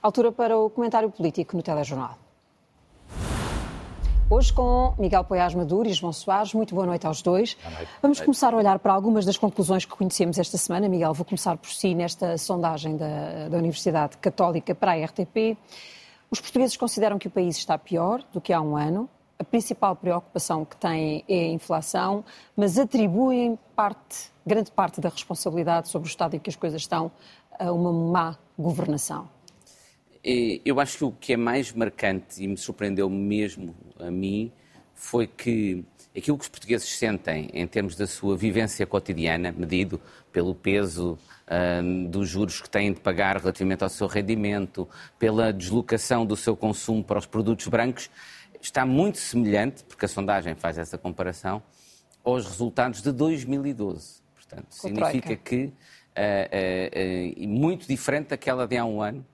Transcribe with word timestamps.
Altura 0.00 0.30
para 0.30 0.56
o 0.56 0.70
comentário 0.70 1.10
político 1.10 1.56
no 1.56 1.62
Telejornal. 1.62 2.16
Hoje 4.30 4.52
com 4.52 4.94
Miguel 4.96 5.24
Poiás 5.24 5.54
Maduro 5.54 5.88
e 5.88 5.92
João 5.92 6.12
Soares. 6.12 6.54
Muito 6.54 6.72
boa 6.72 6.86
noite 6.86 7.04
aos 7.04 7.20
dois. 7.20 7.56
Vamos 8.00 8.20
começar 8.20 8.54
a 8.54 8.56
olhar 8.56 8.78
para 8.78 8.92
algumas 8.92 9.24
das 9.24 9.36
conclusões 9.36 9.84
que 9.84 9.90
conhecemos 9.90 10.38
esta 10.38 10.56
semana. 10.56 10.88
Miguel, 10.88 11.12
vou 11.14 11.24
começar 11.24 11.56
por 11.56 11.70
si 11.70 11.96
nesta 11.96 12.38
sondagem 12.38 12.96
da, 12.96 13.48
da 13.48 13.56
Universidade 13.56 14.16
Católica 14.18 14.72
para 14.72 14.92
a 14.92 15.04
RTP. 15.04 15.56
Os 16.30 16.40
portugueses 16.40 16.76
consideram 16.76 17.18
que 17.18 17.26
o 17.26 17.30
país 17.30 17.56
está 17.56 17.76
pior 17.76 18.22
do 18.32 18.40
que 18.40 18.52
há 18.52 18.60
um 18.60 18.76
ano. 18.76 19.08
A 19.36 19.42
principal 19.42 19.96
preocupação 19.96 20.64
que 20.64 20.76
têm 20.76 21.24
é 21.28 21.40
a 21.40 21.48
inflação, 21.48 22.24
mas 22.56 22.78
atribuem 22.78 23.58
parte, 23.74 24.30
grande 24.46 24.70
parte 24.70 25.00
da 25.00 25.08
responsabilidade 25.08 25.88
sobre 25.88 26.06
o 26.06 26.10
estado 26.10 26.36
em 26.36 26.38
que 26.38 26.50
as 26.50 26.56
coisas 26.56 26.82
estão 26.82 27.10
a 27.58 27.72
uma 27.72 27.92
má 27.92 28.36
governação. 28.56 29.37
Eu 30.64 30.80
acho 30.80 30.98
que 30.98 31.04
o 31.04 31.12
que 31.12 31.32
é 31.32 31.36
mais 31.36 31.72
marcante 31.72 32.42
e 32.42 32.48
me 32.48 32.56
surpreendeu 32.56 33.08
mesmo 33.08 33.74
a 33.98 34.10
mim 34.10 34.52
foi 34.94 35.26
que 35.26 35.84
aquilo 36.16 36.36
que 36.36 36.42
os 36.42 36.48
portugueses 36.48 36.88
sentem 36.88 37.48
em 37.52 37.66
termos 37.66 37.94
da 37.94 38.06
sua 38.06 38.36
vivência 38.36 38.84
cotidiana, 38.84 39.52
medido 39.52 40.00
pelo 40.32 40.54
peso 40.54 41.16
uh, 41.46 42.08
dos 42.08 42.28
juros 42.28 42.60
que 42.60 42.68
têm 42.68 42.92
de 42.92 43.00
pagar 43.00 43.36
relativamente 43.36 43.84
ao 43.84 43.88
seu 43.88 44.08
rendimento, 44.08 44.88
pela 45.18 45.52
deslocação 45.52 46.26
do 46.26 46.36
seu 46.36 46.56
consumo 46.56 47.04
para 47.04 47.18
os 47.18 47.26
produtos 47.26 47.68
brancos, 47.68 48.10
está 48.60 48.84
muito 48.84 49.18
semelhante, 49.18 49.84
porque 49.84 50.04
a 50.04 50.08
sondagem 50.08 50.56
faz 50.56 50.78
essa 50.78 50.98
comparação, 50.98 51.62
aos 52.24 52.44
resultados 52.44 53.00
de 53.00 53.12
2012. 53.12 54.20
Portanto, 54.34 54.66
significa 54.70 55.36
que 55.36 55.66
uh, 55.66 57.44
uh, 57.44 57.48
muito 57.48 57.86
diferente 57.86 58.28
daquela 58.28 58.66
de 58.66 58.76
há 58.76 58.84
um 58.84 59.00
ano 59.00 59.24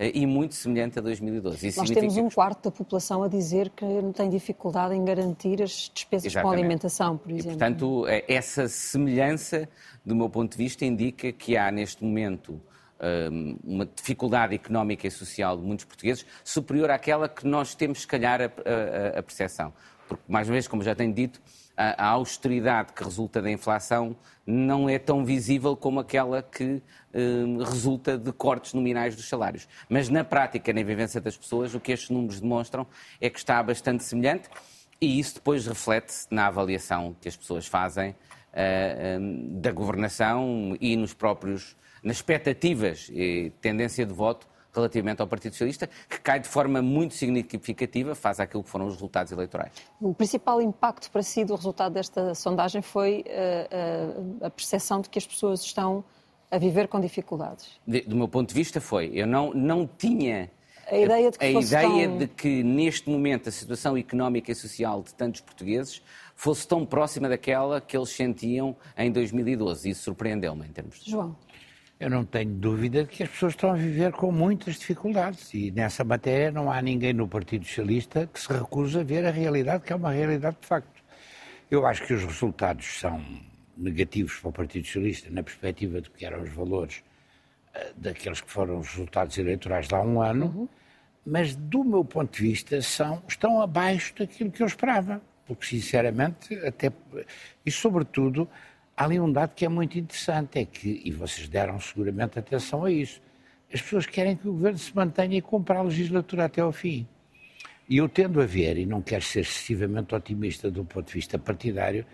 e 0.00 0.26
muito 0.26 0.54
semelhante 0.54 0.98
a 0.98 1.02
2012. 1.02 1.68
Isso 1.68 1.78
Nós 1.78 1.90
temos 1.90 2.16
um 2.16 2.30
quarto 2.30 2.64
da 2.64 2.70
população 2.70 3.22
a 3.22 3.28
dizer 3.28 3.68
que 3.70 3.84
não 3.84 4.12
tem 4.12 4.30
dificuldade 4.30 4.94
em 4.94 5.04
garantir 5.04 5.62
as 5.62 5.90
despesas 5.92 6.26
Exatamente. 6.26 6.56
com 6.56 6.58
alimentação, 6.58 7.18
por 7.18 7.30
exemplo. 7.30 7.50
E, 7.50 7.58
portanto, 7.58 8.06
eh, 8.08 8.24
essa 8.26 8.66
semelhança, 8.66 9.68
do 10.04 10.16
meu 10.16 10.30
ponto 10.30 10.52
de 10.52 10.56
vista, 10.56 10.86
indica 10.86 11.30
que 11.32 11.54
há 11.54 11.70
neste 11.70 12.02
momento 12.02 12.58
eh, 12.98 13.28
uma 13.62 13.84
dificuldade 13.84 14.54
económica 14.54 15.06
e 15.06 15.10
social 15.10 15.56
de 15.58 15.62
muitos 15.62 15.84
portugueses 15.84 16.24
superior 16.42 16.90
àquela 16.90 17.28
que 17.28 17.46
nós 17.46 17.74
temos, 17.74 18.00
se 18.00 18.06
calhar, 18.06 18.40
a, 18.40 18.44
a, 18.44 19.18
a 19.18 19.22
percepção. 19.22 19.70
Porque, 20.08 20.24
mais 20.26 20.48
uma 20.48 20.54
vez, 20.54 20.66
como 20.66 20.82
já 20.82 20.94
tenho 20.94 21.12
dito, 21.12 21.42
a, 21.80 22.08
austeridade 22.08 22.92
que 22.92 23.02
resulta 23.02 23.40
da 23.40 23.50
inflação 23.50 24.14
não 24.46 24.88
é 24.88 24.98
tão 24.98 25.24
visível 25.24 25.74
como 25.74 26.00
aquela 26.00 26.42
que 26.42 26.82
eh, 27.14 27.18
resulta 27.58 28.18
de 28.18 28.32
cortes 28.32 28.74
nominais 28.74 29.16
dos 29.16 29.28
salários. 29.28 29.66
Mas 29.88 30.08
na 30.08 30.22
prática, 30.22 30.72
na 30.72 30.82
vivência 30.82 31.20
das 31.20 31.36
pessoas, 31.36 31.74
o 31.74 31.80
que 31.80 31.92
estes 31.92 32.10
números 32.10 32.40
demonstram 32.40 32.86
é 33.20 33.30
que 33.30 33.38
está 33.38 33.62
bastante 33.62 34.04
semelhante 34.04 34.50
e 35.00 35.18
isso 35.18 35.36
depois 35.36 35.66
reflete-se 35.66 36.26
na 36.30 36.48
avaliação 36.48 37.16
que 37.18 37.28
as 37.28 37.36
pessoas 37.36 37.66
fazem 37.66 38.10
uh, 38.10 39.60
da 39.60 39.72
governação 39.72 40.76
e 40.80 40.96
nos 40.96 41.14
próprios, 41.14 41.76
nas 42.02 42.16
expectativas 42.16 43.08
e 43.10 43.52
tendência 43.62 44.04
de 44.04 44.12
voto 44.12 44.46
relativamente 44.72 45.20
ao 45.20 45.26
Partido 45.26 45.52
Socialista, 45.52 45.88
que 46.08 46.20
cai 46.20 46.40
de 46.40 46.48
forma 46.48 46.80
muito 46.80 47.14
significativa 47.14 48.14
face 48.14 48.40
àquilo 48.42 48.62
que 48.62 48.70
foram 48.70 48.86
os 48.86 48.94
resultados 48.94 49.32
eleitorais. 49.32 49.72
O 50.00 50.14
principal 50.14 50.60
impacto 50.60 51.10
para 51.10 51.22
si 51.22 51.44
do 51.44 51.54
resultado 51.54 51.92
desta 51.92 52.34
sondagem 52.34 52.82
foi 52.82 53.24
uh, 53.26 54.40
uh, 54.40 54.46
a 54.46 54.50
percepção 54.50 55.00
de 55.00 55.08
que 55.08 55.18
as 55.18 55.26
pessoas 55.26 55.62
estão 55.62 56.04
a 56.50 56.58
viver 56.58 56.88
com 56.88 57.00
dificuldades. 57.00 57.80
De, 57.86 58.00
do 58.02 58.16
meu 58.16 58.28
ponto 58.28 58.48
de 58.48 58.54
vista 58.54 58.80
foi, 58.80 59.10
eu 59.14 59.26
não, 59.26 59.52
não 59.54 59.86
tinha 59.86 60.50
a 60.90 60.98
ideia, 60.98 61.30
de 61.30 61.38
que, 61.38 61.44
a 61.44 61.50
ideia 61.50 62.08
tão... 62.08 62.18
de 62.18 62.26
que 62.26 62.62
neste 62.64 63.08
momento 63.08 63.48
a 63.48 63.52
situação 63.52 63.96
económica 63.96 64.50
e 64.50 64.54
social 64.54 65.02
de 65.02 65.14
tantos 65.14 65.40
portugueses 65.40 66.02
fosse 66.34 66.66
tão 66.66 66.84
próxima 66.84 67.28
daquela 67.28 67.80
que 67.80 67.96
eles 67.96 68.10
sentiam 68.10 68.74
em 68.96 69.12
2012. 69.12 69.90
Isso 69.90 70.02
surpreendeu-me 70.02 70.66
em 70.66 70.72
termos 70.72 70.98
de... 71.00 71.10
João. 71.10 71.36
Eu 72.00 72.08
não 72.08 72.24
tenho 72.24 72.54
dúvida 72.54 73.04
de 73.04 73.10
que 73.10 73.22
as 73.22 73.28
pessoas 73.28 73.52
estão 73.52 73.72
a 73.72 73.74
viver 73.74 74.10
com 74.12 74.32
muitas 74.32 74.76
dificuldades 74.78 75.52
e 75.52 75.70
nessa 75.70 76.02
matéria 76.02 76.50
não 76.50 76.72
há 76.72 76.80
ninguém 76.80 77.12
no 77.12 77.28
Partido 77.28 77.66
Socialista 77.66 78.26
que 78.26 78.40
se 78.40 78.50
recusa 78.50 79.02
a 79.02 79.04
ver 79.04 79.26
a 79.26 79.30
realidade, 79.30 79.84
que 79.84 79.92
é 79.92 79.96
uma 79.96 80.10
realidade 80.10 80.56
de 80.58 80.66
facto. 80.66 81.04
Eu 81.70 81.86
acho 81.86 82.02
que 82.06 82.14
os 82.14 82.24
resultados 82.24 82.86
são 82.98 83.22
negativos 83.76 84.34
para 84.40 84.48
o 84.48 84.52
Partido 84.52 84.86
Socialista 84.86 85.28
na 85.30 85.42
perspectiva 85.42 86.00
de 86.00 86.08
que 86.08 86.24
eram 86.24 86.42
os 86.42 86.48
valores 86.48 87.02
uh, 87.76 87.92
daqueles 87.94 88.40
que 88.40 88.50
foram 88.50 88.78
os 88.78 88.88
resultados 88.88 89.36
eleitorais 89.36 89.86
de 89.86 89.94
há 89.94 90.00
um 90.00 90.22
ano, 90.22 90.46
uhum. 90.46 90.68
mas 91.26 91.54
do 91.54 91.84
meu 91.84 92.02
ponto 92.02 92.34
de 92.34 92.48
vista 92.48 92.80
são, 92.80 93.22
estão 93.28 93.60
abaixo 93.60 94.14
daquilo 94.18 94.50
que 94.50 94.62
eu 94.62 94.66
esperava, 94.66 95.20
porque 95.44 95.66
sinceramente 95.66 96.54
até 96.64 96.90
e 97.66 97.70
sobretudo 97.70 98.48
há 99.00 99.04
ali 99.04 99.18
um 99.18 99.32
dado 99.32 99.54
que 99.54 99.64
é 99.64 99.68
muito 99.68 99.98
interessante, 99.98 100.58
é 100.58 100.64
que, 100.66 101.00
e 101.02 101.10
vocês 101.10 101.48
deram 101.48 101.80
seguramente 101.80 102.38
atenção 102.38 102.84
a 102.84 102.92
isso, 102.92 103.18
as 103.72 103.80
pessoas 103.80 104.04
querem 104.04 104.36
que 104.36 104.46
o 104.46 104.52
governo 104.52 104.76
se 104.76 104.94
mantenha 104.94 105.38
e 105.38 105.40
cumpra 105.40 105.78
a 105.78 105.82
legislatura 105.82 106.44
até 106.44 106.60
ao 106.60 106.70
fim. 106.70 107.08
E 107.88 107.96
eu 107.96 108.10
tendo 108.10 108.42
a 108.42 108.44
ver, 108.44 108.76
e 108.76 108.84
não 108.84 109.00
quero 109.00 109.22
ser 109.22 109.40
excessivamente 109.40 110.14
otimista 110.14 110.70
do 110.70 110.84
ponto 110.84 111.06
de 111.06 111.14
vista 111.14 111.38
partidário, 111.38 112.04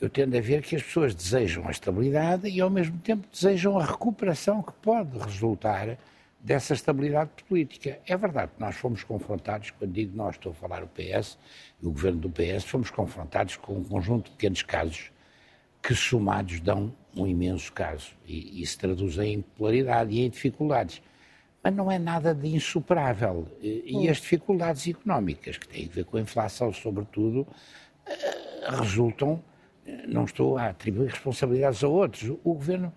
eu 0.00 0.08
tendo 0.08 0.36
a 0.36 0.40
ver 0.40 0.62
que 0.62 0.76
as 0.76 0.82
pessoas 0.82 1.12
desejam 1.12 1.66
a 1.66 1.72
estabilidade 1.72 2.48
e, 2.48 2.60
ao 2.60 2.70
mesmo 2.70 2.96
tempo, 2.98 3.26
desejam 3.32 3.76
a 3.76 3.84
recuperação 3.84 4.62
que 4.62 4.72
pode 4.74 5.18
resultar 5.18 5.98
dessa 6.38 6.72
estabilidade 6.72 7.30
política. 7.48 7.98
É 8.06 8.16
verdade 8.16 8.52
que 8.54 8.60
nós 8.60 8.76
fomos 8.76 9.02
confrontados, 9.02 9.72
quando 9.72 9.90
digo 9.90 10.16
nós, 10.16 10.36
estou 10.36 10.52
a 10.52 10.54
falar 10.54 10.84
o 10.84 10.86
PS, 10.86 11.36
o 11.82 11.90
governo 11.90 12.20
do 12.20 12.30
PS, 12.30 12.64
fomos 12.64 12.90
confrontados 12.90 13.56
com 13.56 13.72
um 13.72 13.82
conjunto 13.82 14.26
de 14.26 14.36
pequenos 14.36 14.62
casos 14.62 15.10
que 15.88 15.94
somados 15.94 16.60
dão 16.60 16.94
um 17.16 17.26
imenso 17.26 17.72
caso 17.72 18.10
e, 18.26 18.60
e 18.62 18.66
se 18.66 18.76
traduzem 18.76 19.32
em 19.32 19.40
popularidade 19.40 20.14
e 20.14 20.20
em 20.20 20.28
dificuldades. 20.28 21.00
Mas 21.64 21.74
não 21.74 21.90
é 21.90 21.98
nada 21.98 22.34
de 22.34 22.46
insuperável. 22.46 23.48
E, 23.62 24.02
e 24.04 24.08
as 24.10 24.18
dificuldades 24.18 24.86
económicas, 24.86 25.56
que 25.56 25.66
têm 25.66 25.86
a 25.86 25.88
ver 25.88 26.04
com 26.04 26.18
a 26.18 26.20
inflação, 26.20 26.74
sobretudo, 26.74 27.40
uh, 28.06 28.76
resultam. 28.82 29.42
Eh, 29.86 30.06
não 30.06 30.26
estou 30.26 30.58
a 30.58 30.66
atribuir 30.66 31.08
responsabilidades 31.08 31.82
a 31.82 31.88
outros. 31.88 32.36
O 32.44 32.52
governo 32.52 32.92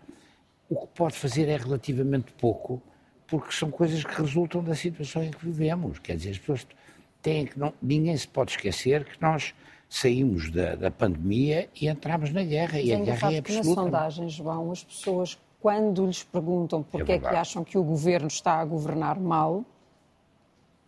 o 0.69 0.81
que 0.81 0.87
pode 0.93 1.15
fazer 1.15 1.47
é 1.47 1.55
relativamente 1.55 2.33
pouco, 2.33 2.83
porque 3.25 3.53
são 3.53 3.71
coisas 3.71 4.03
que 4.03 4.21
resultam 4.21 4.61
da 4.61 4.75
situação 4.75 5.23
em 5.23 5.31
que 5.31 5.45
vivemos. 5.45 5.97
Quer 5.99 6.17
dizer, 6.17 6.31
as 6.31 6.39
pessoas 6.39 6.67
têm 7.21 7.45
que. 7.45 7.57
Não, 7.57 7.73
ninguém 7.81 8.17
se 8.17 8.27
pode 8.27 8.51
esquecer 8.51 9.05
que 9.05 9.21
nós 9.21 9.53
saímos 9.91 10.49
da, 10.49 10.75
da 10.75 10.89
pandemia 10.89 11.67
e 11.79 11.89
entramos 11.89 12.31
na 12.31 12.41
guerra. 12.43 12.75
Mas 12.75 12.85
e 12.85 12.93
a 12.93 12.99
guerra 12.99 13.33
é 13.33 13.39
absoluta. 13.39 13.67
Nas 13.67 13.75
sondagens, 13.75 14.31
João, 14.31 14.71
as 14.71 14.83
pessoas, 14.85 15.37
quando 15.59 16.05
lhes 16.05 16.23
perguntam 16.23 16.81
porque 16.81 17.11
é, 17.11 17.15
é 17.15 17.19
que 17.19 17.27
acham 17.27 17.61
que 17.61 17.77
o 17.77 17.83
governo 17.83 18.27
está 18.27 18.53
a 18.61 18.65
governar 18.65 19.19
mal, 19.19 19.65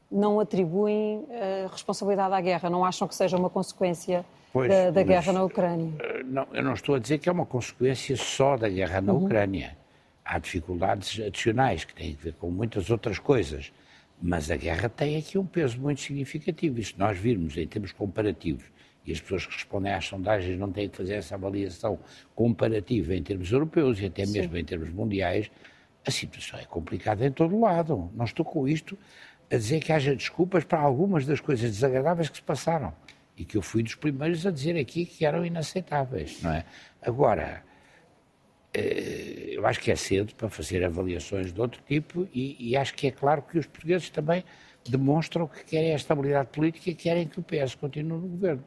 não 0.09 0.39
atribuem 0.39 1.25
eh, 1.29 1.67
responsabilidade 1.69 2.33
à 2.33 2.39
guerra, 2.39 2.69
não 2.69 2.85
acham 2.85 3.05
que 3.05 3.13
seja 3.13 3.35
uma 3.35 3.49
consequência 3.49 4.23
pois, 4.53 4.69
da, 4.69 4.89
da 4.89 5.03
guerra 5.03 5.33
na 5.33 5.43
Ucrânia. 5.43 5.91
Eh, 5.99 6.23
não, 6.23 6.47
eu 6.53 6.63
não 6.63 6.73
estou 6.73 6.95
a 6.95 6.99
dizer 6.99 7.17
que 7.17 7.27
é 7.27 7.31
uma 7.31 7.45
consequência 7.45 8.15
só 8.15 8.55
da 8.55 8.69
guerra 8.69 9.01
na 9.01 9.11
uhum. 9.11 9.25
Ucrânia. 9.25 9.75
Há 10.23 10.39
dificuldades 10.39 11.19
adicionais 11.19 11.83
que 11.83 11.93
têm 11.93 12.17
a 12.17 12.23
ver 12.23 12.35
com 12.35 12.49
muitas 12.49 12.89
outras 12.89 13.19
coisas. 13.19 13.73
Mas 14.21 14.49
a 14.49 14.55
guerra 14.55 14.87
tem 14.87 15.17
aqui 15.17 15.37
um 15.37 15.45
peso 15.45 15.77
muito 15.81 15.99
significativo. 15.99 16.79
E 16.79 16.85
se 16.85 16.97
nós 16.97 17.17
virmos 17.17 17.57
em 17.57 17.67
termos 17.67 17.91
comparativos 17.91 18.71
e 19.05 19.11
as 19.11 19.19
pessoas 19.19 19.45
que 19.45 19.53
respondem 19.53 19.93
às 19.93 20.05
sondagens 20.05 20.57
não 20.57 20.71
têm 20.71 20.89
que 20.89 20.97
fazer 20.97 21.15
essa 21.15 21.35
avaliação 21.35 21.99
comparativa 22.33 23.13
em 23.15 23.21
termos 23.21 23.51
europeus 23.51 23.99
e 23.99 24.05
até 24.05 24.25
mesmo 24.25 24.53
Sim. 24.53 24.59
em 24.59 24.65
termos 24.65 24.89
mundiais, 24.89 25.51
a 26.05 26.11
situação 26.11 26.59
é 26.59 26.65
complicada 26.65 27.25
em 27.25 27.31
todo 27.31 27.59
lado. 27.59 28.09
Não 28.13 28.25
estou 28.25 28.45
com 28.45 28.67
isto 28.67 28.97
a 29.51 29.57
dizer 29.57 29.81
que 29.81 29.91
haja 29.91 30.15
desculpas 30.15 30.63
para 30.63 30.79
algumas 30.79 31.25
das 31.25 31.39
coisas 31.39 31.69
desagradáveis 31.69 32.29
que 32.29 32.37
se 32.37 32.43
passaram 32.43 32.93
e 33.37 33.43
que 33.43 33.57
eu 33.57 33.61
fui 33.61 33.83
dos 33.83 33.95
primeiros 33.95 34.45
a 34.45 34.51
dizer 34.51 34.77
aqui 34.77 35.05
que 35.05 35.25
eram 35.25 35.45
inaceitáveis, 35.45 36.41
não 36.41 36.51
é? 36.51 36.65
Agora, 37.01 37.63
eh, 38.73 39.49
eu 39.51 39.65
acho 39.65 39.79
que 39.79 39.91
é 39.91 39.95
cedo 39.95 40.33
para 40.35 40.49
fazer 40.49 40.83
avaliações 40.83 41.51
de 41.51 41.59
outro 41.59 41.81
tipo 41.87 42.27
e, 42.33 42.71
e 42.71 42.77
acho 42.77 42.93
que 42.93 43.07
é 43.07 43.11
claro 43.11 43.41
que 43.41 43.57
os 43.57 43.65
portugueses 43.65 44.09
também 44.09 44.43
demonstram 44.87 45.47
que 45.47 45.63
querem 45.63 45.93
a 45.93 45.95
estabilidade 45.95 46.49
política 46.49 46.89
e 46.89 46.95
querem 46.95 47.27
que 47.27 47.39
o 47.39 47.43
PS 47.43 47.75
continue 47.75 48.19
no 48.19 48.27
governo. 48.27 48.63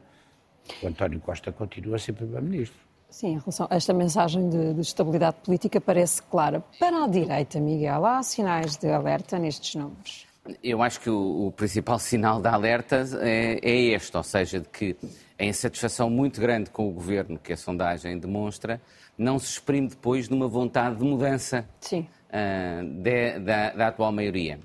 O 0.83 0.87
António 0.87 1.21
Costa 1.21 1.53
continua 1.53 1.97
a 1.97 1.99
ser 1.99 2.13
Primeiro-Ministro. 2.13 2.87
Sim, 3.09 3.35
em 3.35 3.39
relação 3.39 3.67
a 3.71 3.77
esta 3.77 3.95
mensagem 3.95 4.49
de, 4.49 4.75
de, 4.75 4.81
estabilidade 4.81 5.37
política 5.45 5.81
parece 5.81 6.23
clara. 6.23 6.63
Para 6.79 7.05
a 7.05 7.07
direita, 7.07 7.61
Miguel, 7.61 8.05
há 8.05 8.23
sinais 8.23 8.77
de 8.77 8.91
alerta 8.91 9.39
nestes 9.39 9.75
números? 9.75 10.27
Eu 10.63 10.83
acho 10.83 11.01
que 11.01 11.11
o, 11.11 11.47
o 11.47 11.53
principal 11.53 11.99
sinal 11.99 12.41
de 12.41 12.49
alerta 12.49 13.05
é, 13.21 13.59
é, 13.63 13.81
este, 13.95 14.17
ou 14.17 14.23
seja, 14.23 14.61
de 14.61 14.69
que 14.69 14.97
a 15.39 15.45
insatisfação 15.45 16.09
muito 16.11 16.41
grande 16.41 16.71
com 16.71 16.89
o 16.89 16.93
governo 16.93 17.39
que 17.39 17.53
a 17.53 17.57
sondagem 17.57 18.19
demonstra 18.19 18.81
não 19.17 19.39
se 19.39 19.53
exprime 19.53 19.89
depois 19.89 20.29
numa 20.29 20.47
vontade 20.47 20.97
de 20.97 21.05
mudança 21.05 21.67
uh, 21.93 23.03
de, 23.03 23.39
da, 23.41 23.71
da, 23.71 23.89
atual 23.89 24.13
maioria. 24.13 24.61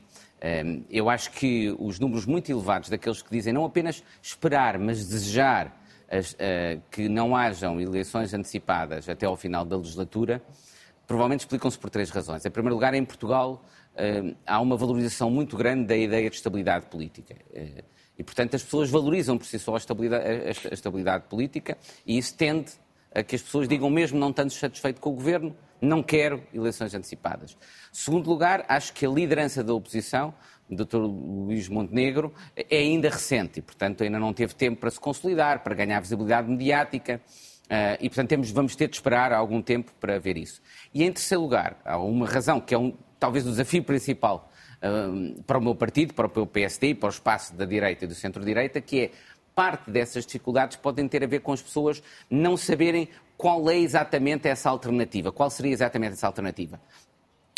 Eu 0.89 1.07
acho 1.07 1.31
que 1.31 1.74
os 1.77 2.00
números 2.00 2.25
muito 2.25 2.51
elevados 2.51 2.89
daqueles 2.89 3.21
que 3.21 3.30
dizem 3.30 3.53
não 3.53 3.63
apenas 3.63 4.03
esperar, 4.24 4.80
mas 4.80 5.07
desejar 5.07 5.81
que 6.90 7.08
não 7.08 7.36
hajam 7.36 7.80
eleições 7.80 8.34
antecipadas 8.34 9.08
até 9.08 9.25
ao 9.25 9.38
final 9.38 9.63
da 9.63 9.78
legislatura, 9.78 10.42
provavelmente 11.08 11.42
explicam-se 11.42 11.78
por 11.78 11.90
três 11.90 12.10
razões. 12.10 12.46
Em 12.46 12.52
primeiro 12.52 12.75
lugar, 12.75 12.94
em 12.94 13.06
Portugal 13.06 13.63
há 14.46 14.60
uma 14.60 14.78
valorização 14.78 15.30
muito 15.30 15.56
grande 15.58 15.86
da 15.86 15.96
ideia 15.96 16.30
de 16.30 16.36
estabilidade 16.36 16.86
política. 16.88 17.36
E, 18.18 18.24
portanto, 18.24 18.56
as 18.56 18.63
pessoas 18.63 18.90
valorizam 18.90 19.38
por 19.38 19.46
si 19.46 19.58
só 19.58 19.74
a 19.74 19.78
estabilidade, 19.78 20.25
a 20.69 20.74
estabilidade 20.74 21.25
política 21.30 21.78
e 22.06 22.18
isso 22.18 22.36
tende 22.36 22.72
a 23.13 23.24
que 23.24 23.36
as 23.36 23.42
pessoas 23.42 23.68
digam, 23.68 23.90
mesmo 23.90 24.18
não 24.19 24.30
estando 24.30 24.52
satisfeito 24.52 25.02
com 25.02 25.10
o 25.10 25.13
governo, 25.13 25.56
não 25.81 26.04
quero 26.04 26.44
eleições 26.54 26.94
antecipadas. 26.94 27.58
Segundo 27.92 28.30
lugar, 28.30 28.63
acho 28.68 28.94
que 28.94 29.06
a 29.06 29.10
liderança 29.10 29.63
da 29.63 29.74
oposição, 29.74 30.34
o 30.69 30.75
Dr. 30.75 30.98
Luís 30.98 31.68
Montenegro, 31.68 32.34
é 32.56 32.78
ainda 32.78 33.10
recente 33.10 33.60
e, 33.60 33.62
portanto, 33.62 34.04
ainda 34.04 34.19
não 34.19 34.31
teve 34.31 34.54
tempo 34.54 34.80
para 34.80 34.92
se 34.92 35.00
consolidar, 35.00 35.63
para 35.63 35.75
ganhar 35.75 36.00
visibilidade 36.00 36.48
mediática. 36.48 37.19
Uh, 37.66 37.98
e, 38.00 38.10
portanto, 38.10 38.30
temos, 38.30 38.52
vamos 38.52 38.75
ter 38.75 38.88
de 38.88 38.96
esperar 38.96 39.34
algum 39.34 39.62
tempo 39.62 39.92
para 40.00 40.19
ver 40.19 40.38
isso. 40.38 40.62
E, 40.94 41.04
em 41.04 41.12
terceiro 41.12 41.42
lugar, 41.42 41.80
há 41.84 41.98
uma 41.98 42.28
razão 42.28 42.62
que 42.62 42.75
é 42.75 42.78
um, 42.78 42.94
talvez 43.19 43.46
o 43.46 43.50
desafio 43.50 43.84
principal 43.84 44.50
uh, 44.78 45.42
para 45.44 45.58
o 45.58 45.62
meu 45.62 45.74
partido, 45.74 46.13
para 46.13 46.28
o 46.28 46.46
PSD, 46.46 46.96
para 46.96 47.08
o 47.08 47.10
espaço 47.10 47.56
da 47.56 47.66
direita 47.66 48.06
e 48.06 48.08
do 48.08 48.16
centro-direita, 48.16 48.80
que 48.81 49.00
é 49.00 49.12
parte 49.62 49.92
dessas 49.92 50.25
dificuldades 50.25 50.75
podem 50.75 51.08
ter 51.08 51.24
a 51.24 51.28
ver 51.28 51.42
com 51.42 51.54
as 51.54 51.62
pessoas 51.62 52.02
não 52.28 52.58
saberem 52.58 53.08
qual 53.38 53.69
é 53.69 53.78
exatamente 53.78 54.48
essa 54.48 54.72
alternativa, 54.72 55.31
qual 55.31 55.52
seria 55.52 55.72
exatamente 55.72 56.13
essa 56.13 56.25
alternativa 56.25 56.81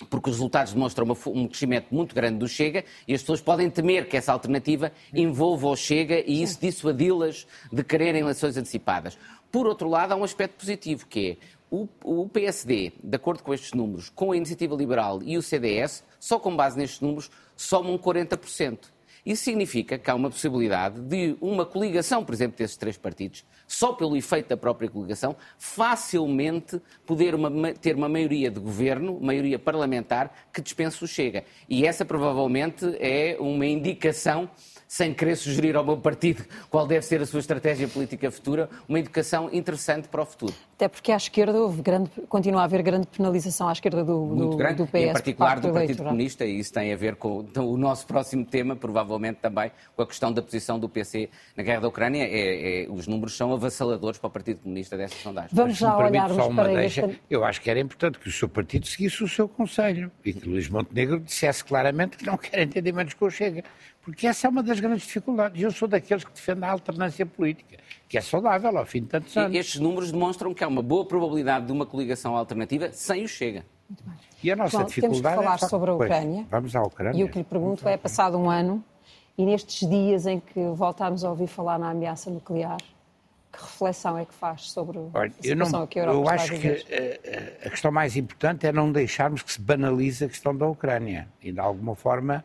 porque 0.09 0.29
os 0.29 0.35
resultados 0.35 0.73
demonstram 0.73 1.07
um 1.27 1.47
crescimento 1.47 1.85
muito 1.95 2.13
grande 2.13 2.39
do 2.39 2.47
Chega 2.47 2.83
e 3.07 3.13
as 3.13 3.21
pessoas 3.21 3.39
podem 3.39 3.69
temer 3.69 4.09
que 4.09 4.17
essa 4.17 4.33
alternativa 4.33 4.91
envolva 5.13 5.67
o 5.67 5.77
Chega 5.77 6.19
e 6.27 6.43
isso 6.43 6.59
dissuadi-las 6.59 7.47
de 7.71 7.83
quererem 7.85 8.19
eleições 8.19 8.57
antecipadas. 8.57 9.17
Por 9.49 9.65
outro 9.65 9.87
lado, 9.87 10.11
há 10.11 10.15
um 10.17 10.25
aspecto 10.25 10.59
positivo, 10.59 11.05
que 11.07 11.37
é 11.71 11.87
o 12.03 12.27
PSD, 12.27 12.91
de 13.01 13.15
acordo 13.15 13.43
com 13.43 13.53
estes 13.53 13.71
números, 13.71 14.09
com 14.09 14.33
a 14.33 14.35
Iniciativa 14.35 14.75
Liberal 14.75 15.21
e 15.23 15.37
o 15.37 15.41
CDS, 15.41 16.03
só 16.19 16.37
com 16.37 16.53
base 16.53 16.77
nestes 16.77 16.99
números, 16.99 17.31
somam 17.55 17.97
40%. 17.97 18.91
Isso 19.25 19.43
significa 19.43 19.97
que 19.97 20.11
há 20.11 20.15
uma 20.15 20.29
possibilidade 20.29 20.99
de 20.99 21.37
uma 21.39 21.65
coligação, 21.65 22.25
por 22.25 22.33
exemplo, 22.33 22.57
desses 22.57 22.75
três 22.75 22.97
partidos, 22.97 23.45
só 23.65 23.93
pelo 23.93 24.17
efeito 24.17 24.49
da 24.49 24.57
própria 24.57 24.89
coligação, 24.89 25.35
facilmente 25.57 26.81
poder 27.05 27.33
uma, 27.33 27.73
ter 27.73 27.95
uma 27.95 28.09
maioria 28.09 28.51
de 28.51 28.59
governo, 28.59 29.19
maioria 29.21 29.57
parlamentar, 29.57 30.49
que 30.51 30.61
dispense 30.61 31.01
o 31.03 31.07
Chega. 31.07 31.45
E 31.69 31.85
essa 31.85 32.03
provavelmente 32.03 32.85
é 32.99 33.37
uma 33.39 33.65
indicação 33.65 34.49
sem 34.93 35.11
querer 35.11 35.35
sugerir 35.35 35.75
ao 35.75 35.83
meu 35.83 35.97
partido 35.97 36.45
qual 36.69 36.85
deve 36.85 37.03
ser 37.03 37.19
a 37.19 37.25
sua 37.25 37.39
estratégia 37.39 37.87
política 37.87 38.29
futura, 38.29 38.69
uma 38.87 38.99
educação 38.99 39.49
interessante 39.51 40.07
para 40.07 40.21
o 40.21 40.25
futuro. 40.25 40.53
Até 40.75 40.87
porque 40.87 41.11
à 41.11 41.17
esquerda 41.17 41.59
houve 41.59 41.81
grande, 41.81 42.11
continua 42.29 42.61
a 42.61 42.65
haver 42.65 42.83
grande 42.83 43.07
penalização 43.07 43.67
à 43.67 43.71
esquerda 43.71 44.03
do, 44.03 44.19
Muito 44.19 44.55
grande, 44.55 44.75
do 44.75 44.85
PS. 44.85 44.95
em 44.95 45.11
particular 45.11 45.59
do 45.59 45.73
Partido 45.73 46.03
Comunista, 46.03 46.45
e 46.45 46.59
isso 46.59 46.71
tem 46.71 46.93
a 46.93 46.95
ver 46.95 47.15
com 47.15 47.43
o 47.57 47.75
nosso 47.75 48.05
próximo 48.05 48.45
tema, 48.45 48.75
provavelmente 48.75 49.37
também 49.37 49.71
com 49.95 50.03
a 50.03 50.05
questão 50.05 50.31
da 50.31 50.43
posição 50.43 50.77
do 50.77 50.87
PC 50.87 51.27
na 51.57 51.63
guerra 51.63 51.81
da 51.81 51.87
Ucrânia. 51.87 52.25
É, 52.25 52.83
é, 52.83 52.87
os 52.87 53.07
números 53.07 53.35
são 53.35 53.51
avassaladores 53.51 54.19
para 54.19 54.27
o 54.27 54.31
Partido 54.31 54.59
Comunista 54.59 54.95
dessa 54.95 55.15
sondagem. 55.15 55.49
Vamos 55.53 55.75
já 55.75 55.97
olharmos 55.97 56.35
só 56.35 56.47
uma 56.47 56.63
para 56.65 56.73
deixa, 56.75 57.07
este... 57.07 57.21
Eu 57.31 57.43
acho 57.43 57.59
que 57.59 57.69
era 57.71 57.79
importante 57.79 58.19
que 58.19 58.29
o 58.29 58.31
seu 58.31 58.47
partido 58.47 58.85
seguisse 58.85 59.23
o 59.23 59.27
seu 59.27 59.49
conselho 59.49 60.11
e 60.23 60.31
que 60.31 60.47
Luís 60.47 60.69
Montenegro 60.69 61.19
dissesse 61.19 61.63
claramente 61.63 62.15
que 62.15 62.27
não 62.27 62.37
quer 62.37 62.61
entendimentos 62.61 63.15
com 63.15 63.25
o 63.25 63.31
Chega. 63.31 63.63
Porque 64.03 64.27
essa 64.27 64.47
é 64.47 64.49
uma 64.49 64.61
das 64.61 64.79
grandes 64.79 65.07
dificuldades. 65.07 65.61
Eu 65.61 65.71
sou 65.71 65.87
daqueles 65.87 66.25
que 66.25 66.31
defendem 66.31 66.67
a 66.67 66.71
alternância 66.73 67.25
política, 67.25 67.77
que 68.07 68.17
é 68.17 68.21
saudável 68.21 68.77
ao 68.77 68.85
fim 68.85 69.01
de 69.01 69.07
tantos 69.07 69.35
anos. 69.37 69.55
E 69.55 69.57
estes 69.57 69.79
números 69.79 70.11
demonstram 70.11 70.53
que 70.53 70.61
há 70.63 70.67
uma 70.67 70.81
boa 70.81 71.05
probabilidade 71.05 71.65
de 71.67 71.71
uma 71.71 71.85
coligação 71.85 72.35
alternativa 72.35 72.91
sem 72.91 73.23
o 73.23 73.27
Chega. 73.27 73.65
Muito 73.89 74.03
bem. 74.03 74.13
E 74.43 74.51
a 74.51 74.55
nossa 74.57 74.79
Bom, 74.79 74.85
dificuldade 74.85 75.21
temos 75.21 75.39
que 75.39 75.43
falar 75.43 75.55
é... 75.55 75.69
sobre 75.69 75.89
a 75.89 75.93
Ucrânia. 75.93 76.35
Pois, 76.35 76.49
vamos 76.49 76.75
à 76.75 76.81
Ucrânia. 76.81 77.19
E 77.19 77.23
o 77.23 77.29
que 77.29 77.37
lhe 77.37 77.43
pergunto 77.45 77.87
é, 77.87 77.95
passado 77.95 78.37
um 78.37 78.49
ano, 78.49 78.83
e 79.37 79.45
nestes 79.45 79.89
dias 79.89 80.25
em 80.25 80.39
que 80.39 80.59
voltámos 80.75 81.23
a 81.23 81.29
ouvir 81.29 81.47
falar 81.47 81.79
na 81.79 81.91
ameaça 81.91 82.29
nuclear, 82.29 82.77
que 83.53 83.61
reflexão 83.61 84.17
é 84.17 84.25
que 84.25 84.33
faz 84.33 84.71
sobre 84.71 84.97
Olha, 85.13 85.31
a 85.39 85.41
situação 85.41 85.79
não, 85.81 85.87
que 85.87 85.99
a 85.99 86.03
Europa 86.03 86.19
Eu 86.19 86.29
acho 86.29 86.59
que 86.59 86.67
a, 86.67 86.71
eh, 86.71 87.19
eh, 87.23 87.67
a 87.67 87.69
questão 87.69 87.91
mais 87.91 88.17
importante 88.17 88.65
é 88.65 88.71
não 88.71 88.91
deixarmos 88.91 89.43
que 89.43 89.53
se 89.53 89.61
banalize 89.61 90.25
a 90.25 90.27
questão 90.27 90.55
da 90.55 90.67
Ucrânia. 90.67 91.29
E, 91.41 91.51
de 91.51 91.59
alguma 91.59 91.95
forma, 91.95 92.43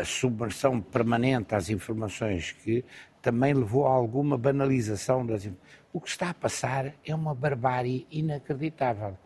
a 0.00 0.04
submersão 0.04 0.80
permanente 0.80 1.54
às 1.54 1.70
informações 1.70 2.52
que 2.52 2.84
também 3.22 3.54
levou 3.54 3.86
a 3.86 3.90
alguma 3.90 4.38
banalização 4.38 5.26
das 5.26 5.48
O 5.92 6.00
que 6.00 6.08
está 6.08 6.30
a 6.30 6.34
passar 6.34 6.94
é 7.04 7.14
uma 7.14 7.34
barbárie 7.34 8.06
inacreditável. 8.10 9.16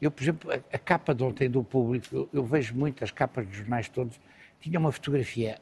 Eu, 0.00 0.10
por 0.10 0.22
exemplo, 0.22 0.52
a, 0.52 0.78
capa 0.78 1.14
de 1.14 1.22
ontem 1.22 1.50
do 1.50 1.62
público, 1.62 2.28
eu, 2.32 2.44
vejo 2.44 2.74
muitas 2.74 3.10
capas 3.10 3.46
dos 3.46 3.56
jornais 3.56 3.88
todos, 3.88 4.18
tinha 4.60 4.78
uma 4.78 4.90
fotografia 4.92 5.58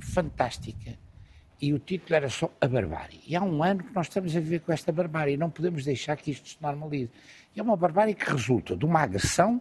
fantástica 0.00 0.98
e 1.60 1.72
o 1.72 1.78
título 1.78 2.14
era 2.14 2.28
só 2.28 2.50
A 2.60 2.68
Barbárie. 2.68 3.20
E 3.26 3.34
há 3.34 3.42
um 3.42 3.62
ano 3.62 3.82
que 3.82 3.94
nós 3.94 4.06
estamos 4.06 4.36
a 4.36 4.40
viver 4.40 4.60
com 4.60 4.72
esta 4.72 4.92
barbárie 4.92 5.34
e 5.34 5.36
não 5.36 5.50
podemos 5.50 5.84
deixar 5.84 6.16
que 6.16 6.30
isto 6.30 6.48
se 6.48 6.56
normalize. 6.60 7.10
E 7.54 7.60
é 7.60 7.62
uma 7.62 7.76
barbárie 7.76 8.14
que 8.14 8.30
resulta 8.30 8.76
de 8.76 8.84
uma 8.84 9.00
agressão, 9.00 9.60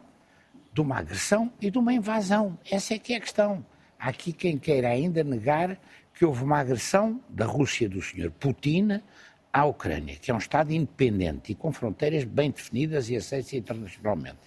de 0.73 0.81
uma 0.81 0.97
agressão 0.97 1.51
e 1.61 1.71
de 1.71 1.77
uma 1.77 1.93
invasão. 1.93 2.57
Essa 2.69 2.95
é 2.95 2.99
que 2.99 3.13
é 3.13 3.17
a 3.17 3.21
questão. 3.21 3.65
Há 3.99 4.09
aqui 4.09 4.31
quem 4.31 4.57
queira 4.57 4.89
ainda 4.89 5.23
negar 5.23 5.79
que 6.13 6.25
houve 6.25 6.43
uma 6.43 6.59
agressão 6.59 7.21
da 7.29 7.45
Rússia 7.45 7.89
do 7.89 8.01
Sr. 8.01 8.31
Putin 8.31 9.01
à 9.51 9.65
Ucrânia, 9.65 10.15
que 10.15 10.31
é 10.31 10.33
um 10.33 10.37
Estado 10.39 10.71
independente 10.71 11.51
e 11.51 11.55
com 11.55 11.71
fronteiras 11.71 12.23
bem 12.23 12.51
definidas 12.51 13.09
e 13.09 13.15
aceitas 13.15 13.53
internacionalmente, 13.53 14.37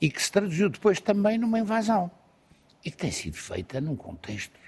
e 0.00 0.10
que 0.10 0.22
se 0.22 0.30
traduziu 0.30 0.68
depois 0.68 1.00
também 1.00 1.38
numa 1.38 1.58
invasão, 1.58 2.10
e 2.84 2.90
que 2.90 2.96
tem 2.96 3.10
sido 3.10 3.36
feita 3.36 3.80
num 3.80 3.96
contexto 3.96 4.58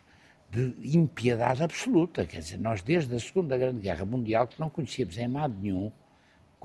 de 0.51 0.97
impiedade 0.97 1.63
absoluta. 1.63 2.25
Quer 2.25 2.39
dizer, 2.39 2.59
nós 2.59 2.83
desde 2.83 3.15
a 3.15 3.21
Segunda 3.21 3.59
Grande 3.59 3.81
Guerra 3.81 4.05
Mundial, 4.05 4.47
que 4.47 4.59
não 4.61 4.71
conhecíamos 4.71 5.19
em 5.19 5.29
lado 5.29 5.57
nenhum, 5.61 5.91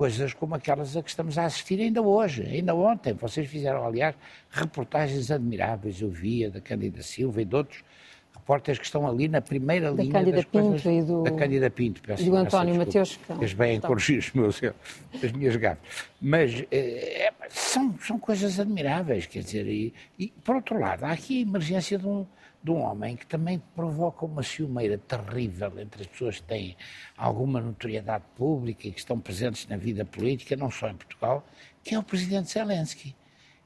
coisas 0.00 0.32
como 0.32 0.54
aquelas 0.54 0.96
a 0.96 1.02
que 1.02 1.10
estamos 1.10 1.36
a 1.36 1.44
assistir 1.44 1.78
ainda 1.78 2.00
hoje, 2.00 2.40
ainda 2.40 2.74
ontem. 2.74 3.12
Vocês 3.12 3.46
fizeram, 3.46 3.84
aliás, 3.84 4.14
reportagens 4.50 5.30
admiráveis, 5.30 6.00
eu 6.00 6.08
via, 6.08 6.50
da 6.50 6.58
Cândida 6.58 7.02
Silva 7.02 7.42
e 7.42 7.44
de 7.44 7.54
outros 7.54 7.84
repórteres 8.34 8.78
que 8.78 8.86
estão 8.86 9.06
ali 9.06 9.28
na 9.28 9.42
primeira 9.42 9.92
da 9.92 10.02
linha 10.02 10.14
Cândida 10.14 10.36
das 10.38 10.46
Pinto 10.46 10.68
coisas... 10.68 10.86
E 10.86 11.02
do... 11.02 11.22
Da 11.24 11.32
Cândida 11.32 11.68
Pinto, 11.68 12.00
peço, 12.00 12.22
e 12.22 12.30
do 12.30 12.36
António 12.36 12.76
Mateus. 12.76 13.20
Eles 13.28 13.52
bem 13.52 13.78
corrigir 13.78 14.20
os 14.20 14.32
meus, 14.32 14.58
as 15.22 15.32
minhas 15.32 15.54
gafas. 15.56 15.86
Mas 16.18 16.64
é, 16.70 17.30
são, 17.50 17.94
são 18.00 18.18
coisas 18.18 18.58
admiráveis, 18.58 19.26
quer 19.26 19.42
dizer, 19.42 19.66
e, 19.66 19.92
e 20.18 20.28
por 20.42 20.56
outro 20.56 20.80
lado, 20.80 21.04
há 21.04 21.12
aqui 21.12 21.40
a 21.40 21.42
emergência 21.42 21.98
de 21.98 22.06
um 22.06 22.24
de 22.62 22.70
um 22.70 22.82
homem 22.82 23.16
que 23.16 23.26
também 23.26 23.62
provoca 23.74 24.26
uma 24.26 24.42
ciumeira 24.42 24.98
terrível 24.98 25.78
entre 25.78 26.02
as 26.02 26.06
pessoas 26.06 26.36
que 26.36 26.46
têm 26.46 26.76
alguma 27.16 27.60
notoriedade 27.60 28.24
pública 28.36 28.86
e 28.86 28.92
que 28.92 28.98
estão 28.98 29.18
presentes 29.18 29.66
na 29.66 29.76
vida 29.76 30.04
política, 30.04 30.56
não 30.56 30.70
só 30.70 30.88
em 30.88 30.94
Portugal, 30.94 31.46
que 31.82 31.94
é 31.94 31.98
o 31.98 32.02
presidente 32.02 32.50
Zelensky, 32.50 33.16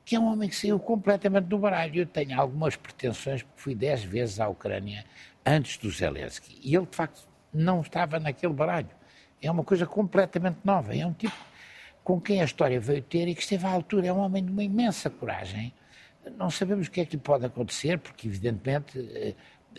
que 0.04 0.14
é 0.14 0.20
um 0.20 0.26
homem 0.26 0.48
que 0.48 0.54
saiu 0.54 0.78
completamente 0.78 1.46
do 1.46 1.58
baralho. 1.58 2.02
Eu 2.02 2.06
tenho 2.06 2.40
algumas 2.40 2.76
pretensões, 2.76 3.42
porque 3.42 3.60
fui 3.60 3.74
dez 3.74 4.04
vezes 4.04 4.38
à 4.38 4.48
Ucrânia 4.48 5.04
antes 5.44 5.76
do 5.76 5.90
Zelensky, 5.90 6.60
e 6.62 6.76
ele, 6.76 6.86
de 6.86 6.96
facto, 6.96 7.26
não 7.52 7.80
estava 7.80 8.20
naquele 8.20 8.52
baralho. 8.52 8.90
É 9.40 9.50
uma 9.50 9.64
coisa 9.64 9.86
completamente 9.86 10.58
nova. 10.64 10.96
É 10.96 11.04
um 11.06 11.12
tipo 11.12 11.36
com 12.02 12.20
quem 12.20 12.40
a 12.40 12.44
história 12.44 12.78
veio 12.80 13.02
ter 13.02 13.28
e 13.28 13.34
que 13.34 13.42
esteve 13.42 13.66
à 13.66 13.70
altura. 13.70 14.06
É 14.06 14.12
um 14.12 14.18
homem 14.18 14.44
de 14.44 14.50
uma 14.50 14.62
imensa 14.62 15.08
coragem 15.08 15.72
não 16.36 16.50
sabemos 16.50 16.88
o 16.88 16.90
que 16.90 17.00
é 17.00 17.04
que 17.04 17.16
lhe 17.16 17.22
pode 17.22 17.44
acontecer, 17.44 17.98
porque, 17.98 18.26
evidentemente, 18.26 18.98
eh, 18.98 19.34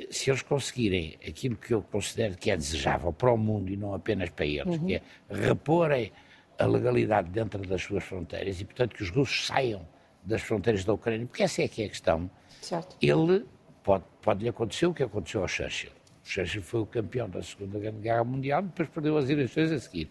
se 0.09 0.29
eles 0.29 0.41
conseguirem 0.41 1.17
aquilo 1.25 1.55
que 1.55 1.73
eu 1.73 1.81
considero 1.81 2.35
que 2.37 2.51
é 2.51 2.57
desejável 2.57 3.13
para 3.13 3.31
o 3.31 3.37
mundo 3.37 3.71
e 3.71 3.77
não 3.77 3.93
apenas 3.93 4.29
para 4.29 4.45
eles, 4.45 4.77
uhum. 4.77 4.85
que 4.85 4.95
é 4.95 5.01
reporem 5.29 6.11
a 6.57 6.65
legalidade 6.65 7.29
dentro 7.29 7.61
das 7.67 7.81
suas 7.81 8.03
fronteiras 8.03 8.59
e, 8.59 8.65
portanto, 8.65 8.95
que 8.95 9.03
os 9.03 9.09
russos 9.09 9.47
saiam 9.47 9.87
das 10.23 10.41
fronteiras 10.41 10.83
da 10.83 10.93
Ucrânia, 10.93 11.25
porque 11.25 11.43
essa 11.43 11.61
é 11.61 11.67
que 11.67 11.81
é 11.83 11.85
a 11.85 11.89
questão. 11.89 12.29
Certo. 12.61 12.95
Ele 13.01 13.45
pode, 13.83 14.03
pode 14.21 14.43
lhe 14.43 14.49
acontecer 14.49 14.85
o 14.87 14.93
que 14.93 15.03
aconteceu 15.03 15.41
ao 15.41 15.47
Churchill. 15.47 15.91
O 15.91 16.27
Churchill 16.27 16.61
foi 16.61 16.81
o 16.81 16.85
campeão 16.85 17.29
da 17.29 17.41
Segunda 17.43 17.77
Grande 17.77 17.99
Guerra 17.99 18.23
Mundial, 18.23 18.63
depois 18.63 18.89
perdeu 18.89 19.17
as 19.17 19.29
eleições 19.29 19.71
a 19.71 19.79
seguir. 19.79 20.09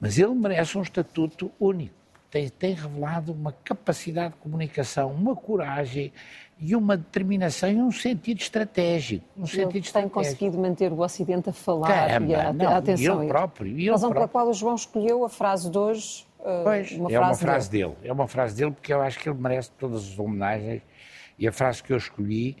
Mas 0.00 0.18
ele 0.18 0.34
merece 0.34 0.78
um 0.78 0.82
estatuto 0.82 1.52
único 1.60 1.94
tem, 2.30 2.48
tem 2.48 2.74
revelado 2.74 3.32
uma 3.32 3.52
capacidade 3.52 4.34
de 4.34 4.40
comunicação, 4.40 5.12
uma 5.12 5.34
coragem 5.34 6.12
e 6.58 6.74
uma 6.74 6.96
determinação 6.96 7.70
e 7.70 7.76
um 7.76 7.92
sentido 7.92 8.40
estratégico. 8.40 9.24
Um 9.36 9.42
ele 9.42 9.48
sentido 9.48 9.72
tem 9.72 9.80
estratégico. 9.80 10.14
conseguido 10.14 10.58
manter 10.58 10.92
o 10.92 11.00
Ocidente 11.00 11.50
a 11.50 11.52
falar 11.52 11.88
Caramba, 11.88 12.30
e 12.30 12.34
a, 12.34 12.52
não, 12.52 12.68
a 12.68 12.76
atenção. 12.78 13.22
Ele 13.22 13.28
próprio. 13.28 13.90
Razão 13.90 14.12
pela 14.12 14.28
qual 14.28 14.48
o 14.48 14.52
João 14.52 14.74
escolheu 14.74 15.24
a 15.24 15.28
frase 15.28 15.70
de 15.70 15.78
hoje. 15.78 16.26
Uh, 16.40 16.64
pois, 16.64 16.92
uma 16.92 17.12
é 17.12 17.18
uma 17.18 17.34
frase 17.34 17.70
dele. 17.70 17.88
dele. 17.88 17.96
É 18.04 18.12
uma 18.12 18.26
frase 18.26 18.56
dele 18.56 18.70
porque 18.70 18.92
eu 18.92 19.02
acho 19.02 19.18
que 19.18 19.28
ele 19.28 19.38
merece 19.38 19.70
todas 19.72 20.04
as 20.04 20.18
homenagens 20.18 20.82
e 21.38 21.46
a 21.46 21.52
frase 21.52 21.82
que 21.82 21.92
eu 21.92 21.96
escolhi 21.96 22.56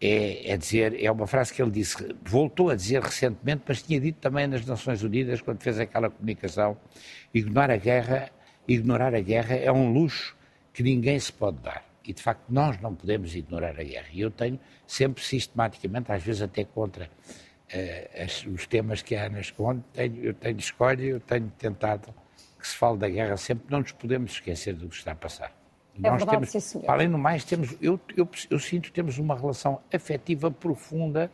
é, 0.00 0.52
é, 0.52 0.56
dizer, 0.56 1.02
é 1.02 1.10
uma 1.10 1.26
frase 1.26 1.52
que 1.52 1.60
ele 1.60 1.70
disse, 1.70 2.14
voltou 2.24 2.70
a 2.70 2.74
dizer 2.76 3.02
recentemente, 3.02 3.62
mas 3.66 3.82
tinha 3.82 4.00
dito 4.00 4.18
também 4.20 4.46
nas 4.46 4.64
Nações 4.64 5.02
Unidas, 5.02 5.40
quando 5.40 5.60
fez 5.60 5.78
aquela 5.80 6.08
comunicação, 6.08 6.76
ignorar 7.34 7.74
a 7.74 7.76
guerra, 7.76 8.30
ignorar 8.68 9.14
a 9.14 9.20
guerra 9.20 9.56
é 9.56 9.72
um 9.72 9.92
luxo 9.92 10.36
que 10.72 10.82
ninguém 10.82 11.18
se 11.18 11.32
pode 11.32 11.58
dar. 11.58 11.84
E, 12.04 12.12
de 12.12 12.22
facto, 12.22 12.44
nós 12.48 12.80
não 12.80 12.94
podemos 12.94 13.34
ignorar 13.34 13.78
a 13.78 13.82
guerra. 13.82 14.06
E 14.12 14.20
eu 14.20 14.30
tenho 14.30 14.58
sempre 14.86 15.22
sistematicamente, 15.22 16.12
às 16.12 16.22
vezes 16.22 16.42
até 16.42 16.64
contra 16.64 17.10
uh, 17.74 18.54
os 18.54 18.66
temas 18.66 19.02
que 19.02 19.14
a 19.14 19.26
Ana 19.26 19.40
esconde, 19.40 19.82
tenho, 19.92 20.16
eu 20.24 20.34
tenho 20.34 20.58
escolha, 20.58 21.02
eu 21.02 21.20
tenho 21.20 21.52
tentado 21.58 22.14
que 22.58 22.66
se 22.66 22.74
fale 22.74 22.98
da 22.98 23.08
guerra 23.08 23.36
sempre, 23.36 23.66
não 23.70 23.80
nos 23.80 23.92
podemos 23.92 24.32
esquecer 24.32 24.74
do 24.74 24.88
que 24.88 24.96
está 24.96 25.12
a 25.12 25.14
passar. 25.14 25.52
É 25.94 26.00
Nós 26.08 26.18
verdade, 26.18 26.50
temos, 26.50 26.64
sim, 26.64 26.82
além 26.86 27.10
do 27.10 27.18
mais, 27.18 27.44
temos, 27.44 27.76
eu, 27.80 28.00
eu, 28.16 28.28
eu 28.50 28.58
sinto 28.58 28.84
que 28.84 28.92
temos 28.92 29.18
uma 29.18 29.36
relação 29.36 29.80
afetiva 29.92 30.50
profunda 30.50 31.30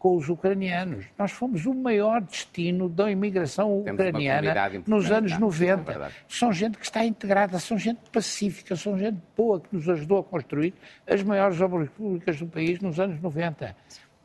com 0.00 0.16
os 0.16 0.30
ucranianos. 0.30 1.04
Nós 1.16 1.30
fomos 1.30 1.66
o 1.66 1.74
maior 1.74 2.22
destino 2.22 2.88
da 2.88 3.10
imigração 3.10 3.82
Temos 3.84 4.00
ucraniana 4.00 4.82
nos 4.86 5.10
anos 5.10 5.38
90. 5.38 5.92
É 5.92 6.10
são 6.26 6.50
gente 6.50 6.78
que 6.78 6.84
está 6.86 7.04
integrada, 7.04 7.58
são 7.58 7.78
gente 7.78 8.00
pacífica, 8.10 8.74
são 8.74 8.98
gente 8.98 9.18
boa 9.36 9.60
que 9.60 9.68
nos 9.70 9.86
ajudou 9.90 10.20
a 10.20 10.24
construir 10.24 10.72
as 11.06 11.22
maiores 11.22 11.60
obras 11.60 11.90
públicas 11.90 12.38
do 12.38 12.46
país 12.46 12.80
nos 12.80 12.98
anos 12.98 13.20
90. 13.20 13.76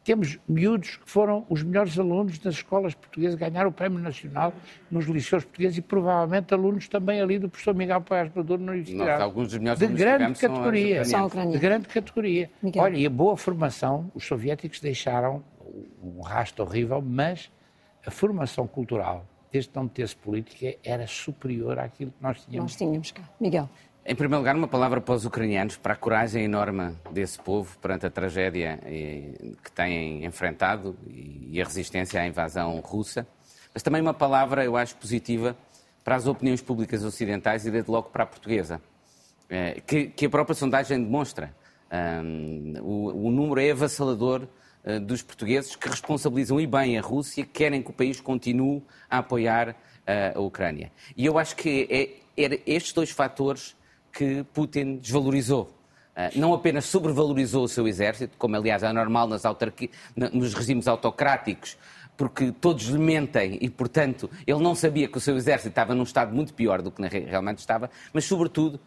Temos 0.05 0.39
miúdos 0.47 0.95
que 0.95 1.09
foram 1.09 1.45
os 1.49 1.61
melhores 1.61 1.99
alunos 1.99 2.37
das 2.37 2.53
escolas 2.53 2.93
portuguesas, 2.93 3.37
ganharam 3.37 3.69
o 3.69 3.73
Prémio 3.73 3.99
Nacional 3.99 4.53
nos 4.89 5.05
liceus 5.07 5.43
portugueses 5.43 5.79
e 5.79 5.81
provavelmente 5.81 6.53
alunos 6.53 6.87
também 6.87 7.19
ali 7.19 7.37
do 7.37 7.49
professor 7.49 7.75
Miguel 7.75 7.99
Paes 8.01 8.31
Maduro 8.33 8.61
na 8.61 8.71
Universidade. 8.71 9.09
Nós, 9.09 9.21
alguns 9.21 9.49
dos 9.49 9.57
melhores 9.57 9.79
de 9.79 9.87
grande 9.87 10.39
categoria. 10.39 11.03
São 11.03 11.27
de 11.27 11.57
grande 11.57 11.87
categoria. 11.89 12.49
Miguel. 12.61 12.83
Olha, 12.83 12.97
e 12.97 13.05
a 13.05 13.09
boa 13.09 13.35
formação, 13.35 14.09
os 14.13 14.25
soviéticos 14.25 14.79
deixaram 14.79 15.43
um 16.07 16.21
rastro 16.21 16.65
horrível, 16.65 17.01
mas 17.01 17.51
a 18.05 18.11
formação 18.11 18.67
cultural, 18.67 19.25
desde 19.51 19.71
não 19.75 19.87
ter-se 19.87 20.15
política, 20.15 20.77
era 20.83 21.07
superior 21.07 21.79
àquilo 21.79 22.11
que 22.11 22.21
nós 22.21 22.43
tínhamos. 22.43 22.71
Nós 22.71 22.77
tínhamos 22.77 23.11
cá. 23.11 23.23
Miguel. 23.39 23.69
Em 24.07 24.13
primeiro 24.13 24.39
lugar, 24.39 24.55
uma 24.55 24.67
palavra 24.67 25.01
para 25.01 25.15
os 25.15 25.25
ucranianos, 25.25 25.77
para 25.77 25.93
a 25.93 25.95
coragem 25.95 26.43
enorme 26.43 26.95
desse 27.11 27.39
povo 27.39 27.75
perante 27.79 28.05
a 28.05 28.09
tragédia 28.11 28.79
que 29.63 29.71
têm 29.71 30.23
enfrentado 30.23 30.95
e 31.07 31.59
a 31.59 31.65
resistência 31.65 32.21
à 32.21 32.27
invasão 32.27 32.79
russa. 32.81 33.27
Mas 33.73 33.81
também 33.81 34.01
uma 34.01 34.13
palavra, 34.13 34.63
eu 34.63 34.77
acho, 34.77 34.95
positiva 34.95 35.57
para 36.03 36.15
as 36.15 36.27
opiniões 36.27 36.61
públicas 36.61 37.03
ocidentais 37.03 37.65
e, 37.65 37.71
desde 37.71 37.89
logo, 37.89 38.09
para 38.11 38.23
a 38.23 38.27
portuguesa, 38.27 38.79
eh, 39.49 39.81
que, 40.15 40.25
a 40.25 40.29
própria 40.29 40.53
sondagem 40.53 41.03
demonstra. 41.03 41.51
O, 42.83 43.31
número 43.31 43.59
é 43.59 43.71
avassalador 43.71 44.47
dos 45.01 45.21
portugueses 45.21 45.75
que 45.75 45.89
responsabilizam 45.89 46.59
e 46.59 46.67
bem 46.67 46.97
a 46.97 47.01
Rússia, 47.01 47.45
querem 47.45 47.81
que 47.81 47.89
o 47.89 47.93
país 47.93 48.21
continue 48.21 48.83
a 49.09 49.19
apoiar 49.19 49.69
uh, 49.69 50.37
a 50.37 50.39
Ucrânia. 50.39 50.91
E 51.17 51.25
eu 51.25 51.37
acho 51.37 51.55
que 51.55 51.87
é, 51.89 52.43
é 52.43 52.61
estes 52.65 52.93
dois 52.93 53.09
fatores 53.09 53.75
que 54.11 54.43
Putin 54.53 54.97
desvalorizou. 54.97 55.75
Ah, 56.15 56.29
não 56.33 56.53
apenas 56.53 56.85
sobrevalorizou 56.85 57.65
o 57.65 57.67
seu 57.67 57.85
exército, 57.87 58.37
como 58.37 58.55
aliás 58.55 58.81
é 58.83 58.93
normal 58.93 59.27
nas 59.27 59.43
nos 60.31 60.53
regimes 60.53 60.87
autocráticos, 60.87 61.77
porque 62.15 62.53
todos 62.53 62.85
lhe 62.85 62.97
mentem 62.97 63.57
e, 63.59 63.69
portanto, 63.69 64.29
ele 64.47 64.61
não 64.61 64.73
sabia 64.73 65.09
que 65.09 65.17
o 65.17 65.21
seu 65.21 65.35
exército 65.35 65.69
estava 65.69 65.93
num 65.93 66.03
estado 66.03 66.33
muito 66.33 66.53
pior 66.53 66.81
do 66.81 66.89
que 66.89 67.01
realmente 67.05 67.59
estava, 67.59 67.89
mas, 68.13 68.23
sobretudo, 68.23 68.79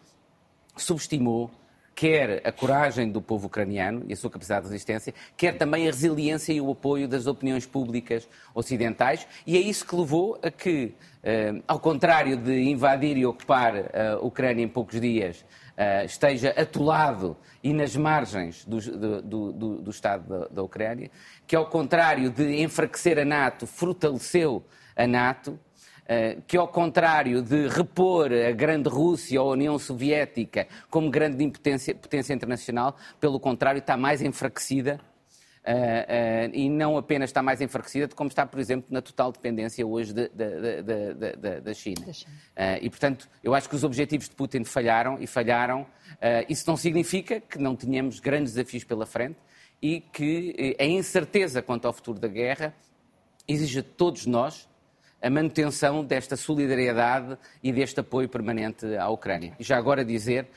subestimou 0.75 1.51
quer 1.99 2.41
a 2.47 2.51
coragem 2.53 3.11
do 3.11 3.21
povo 3.21 3.47
ucraniano 3.47 4.05
e 4.07 4.13
a 4.13 4.15
sua 4.15 4.29
capacidade 4.29 4.67
de 4.67 4.71
resistência, 4.71 5.13
quer 5.35 5.57
também 5.57 5.85
a 5.85 5.91
resiliência 5.91 6.53
e 6.53 6.61
o 6.61 6.71
apoio 6.71 7.09
das 7.09 7.27
opiniões 7.27 7.65
públicas 7.65 8.25
ocidentais, 8.55 9.27
e 9.45 9.57
é 9.57 9.59
isso 9.59 9.85
que 9.85 9.93
levou 9.93 10.39
a 10.41 10.49
que, 10.49 10.93
eh, 11.21 11.61
ao 11.67 11.77
contrário 11.77 12.37
de 12.37 12.69
invadir 12.69 13.17
e 13.17 13.25
ocupar 13.25 13.75
eh, 13.75 14.11
a 14.13 14.19
Ucrânia 14.19 14.63
em 14.63 14.67
poucos 14.69 15.01
dias, 15.01 15.43
eh, 15.75 16.05
esteja 16.05 16.51
atolado 16.51 17.35
e 17.61 17.73
nas 17.73 17.97
margens 17.97 18.63
do, 18.63 18.79
do, 19.21 19.51
do, 19.51 19.81
do 19.81 19.91
Estado 19.91 20.23
da, 20.25 20.47
da 20.47 20.63
Ucrânia, 20.63 21.11
que, 21.45 21.53
ao 21.53 21.65
contrário 21.65 22.29
de 22.29 22.61
enfraquecer 22.61 23.19
a 23.19 23.25
NATO, 23.25 23.67
fortaleceu 23.67 24.63
a 24.95 25.05
NATO, 25.05 25.51
eh, 25.51 25.68
que, 26.47 26.57
ao 26.57 26.67
contrário 26.67 27.41
de 27.41 27.67
repor 27.67 28.31
a 28.31 28.51
grande 28.51 28.89
Rússia 28.89 29.41
ou 29.41 29.49
a 29.49 29.53
União 29.53 29.77
Soviética 29.77 30.67
como 30.89 31.09
grande 31.09 31.47
potência, 31.49 31.93
potência 31.93 32.33
internacional, 32.33 32.95
pelo 33.19 33.39
contrário, 33.39 33.79
está 33.79 33.95
mais 33.95 34.21
enfraquecida 34.21 34.99
Uh, 35.59 35.71
uh, 35.71 36.55
e 36.55 36.69
não 36.69 36.97
apenas 36.97 37.29
está 37.29 37.43
mais 37.43 37.59
enfraquecida, 37.59 38.07
como 38.15 38.29
está, 38.29 38.45
por 38.45 38.59
exemplo, 38.59 38.87
na 38.89 39.01
total 39.01 39.31
dependência 39.31 39.85
hoje 39.85 40.13
de, 40.13 40.29
de, 40.29 40.81
de, 40.83 41.61
da 41.61 41.73
China. 41.73 42.07
Uh, 42.07 42.79
e, 42.81 42.89
portanto, 42.89 43.29
eu 43.43 43.53
acho 43.53 43.67
que 43.67 43.75
os 43.75 43.83
objetivos 43.83 44.29
de 44.29 44.35
Putin 44.35 44.63
falharam 44.63 45.17
e 45.19 45.27
falharam. 45.27 45.85
isso 46.47 46.63
não 46.67 46.77
significa 46.77 47.41
que 47.41 47.57
não 47.59 47.75
tenhamos 47.75 48.19
grandes 48.19 48.53
desafios 48.53 48.85
pela 48.85 49.05
frente 49.05 49.37
e 49.81 49.99
que 49.99 50.75
a 50.79 50.85
incerteza 50.85 51.61
quanto 51.61 51.85
ao 51.85 51.93
futuro 51.93 52.19
da 52.19 52.27
guerra 52.27 52.73
exige 53.47 53.81
de 53.81 53.87
todos 53.87 54.25
nós 54.25 54.67
a 55.21 55.29
manutenção 55.29 56.03
desta 56.03 56.35
solidariedade 56.35 57.37
e 57.61 57.71
deste 57.71 57.99
apoio 57.99 58.29
permanente 58.29 58.85
à 58.95 59.09
Ucrânia. 59.09 59.53
E 59.59 59.63
já 59.63 59.77
agora 59.77 60.03
dizer 60.03 60.47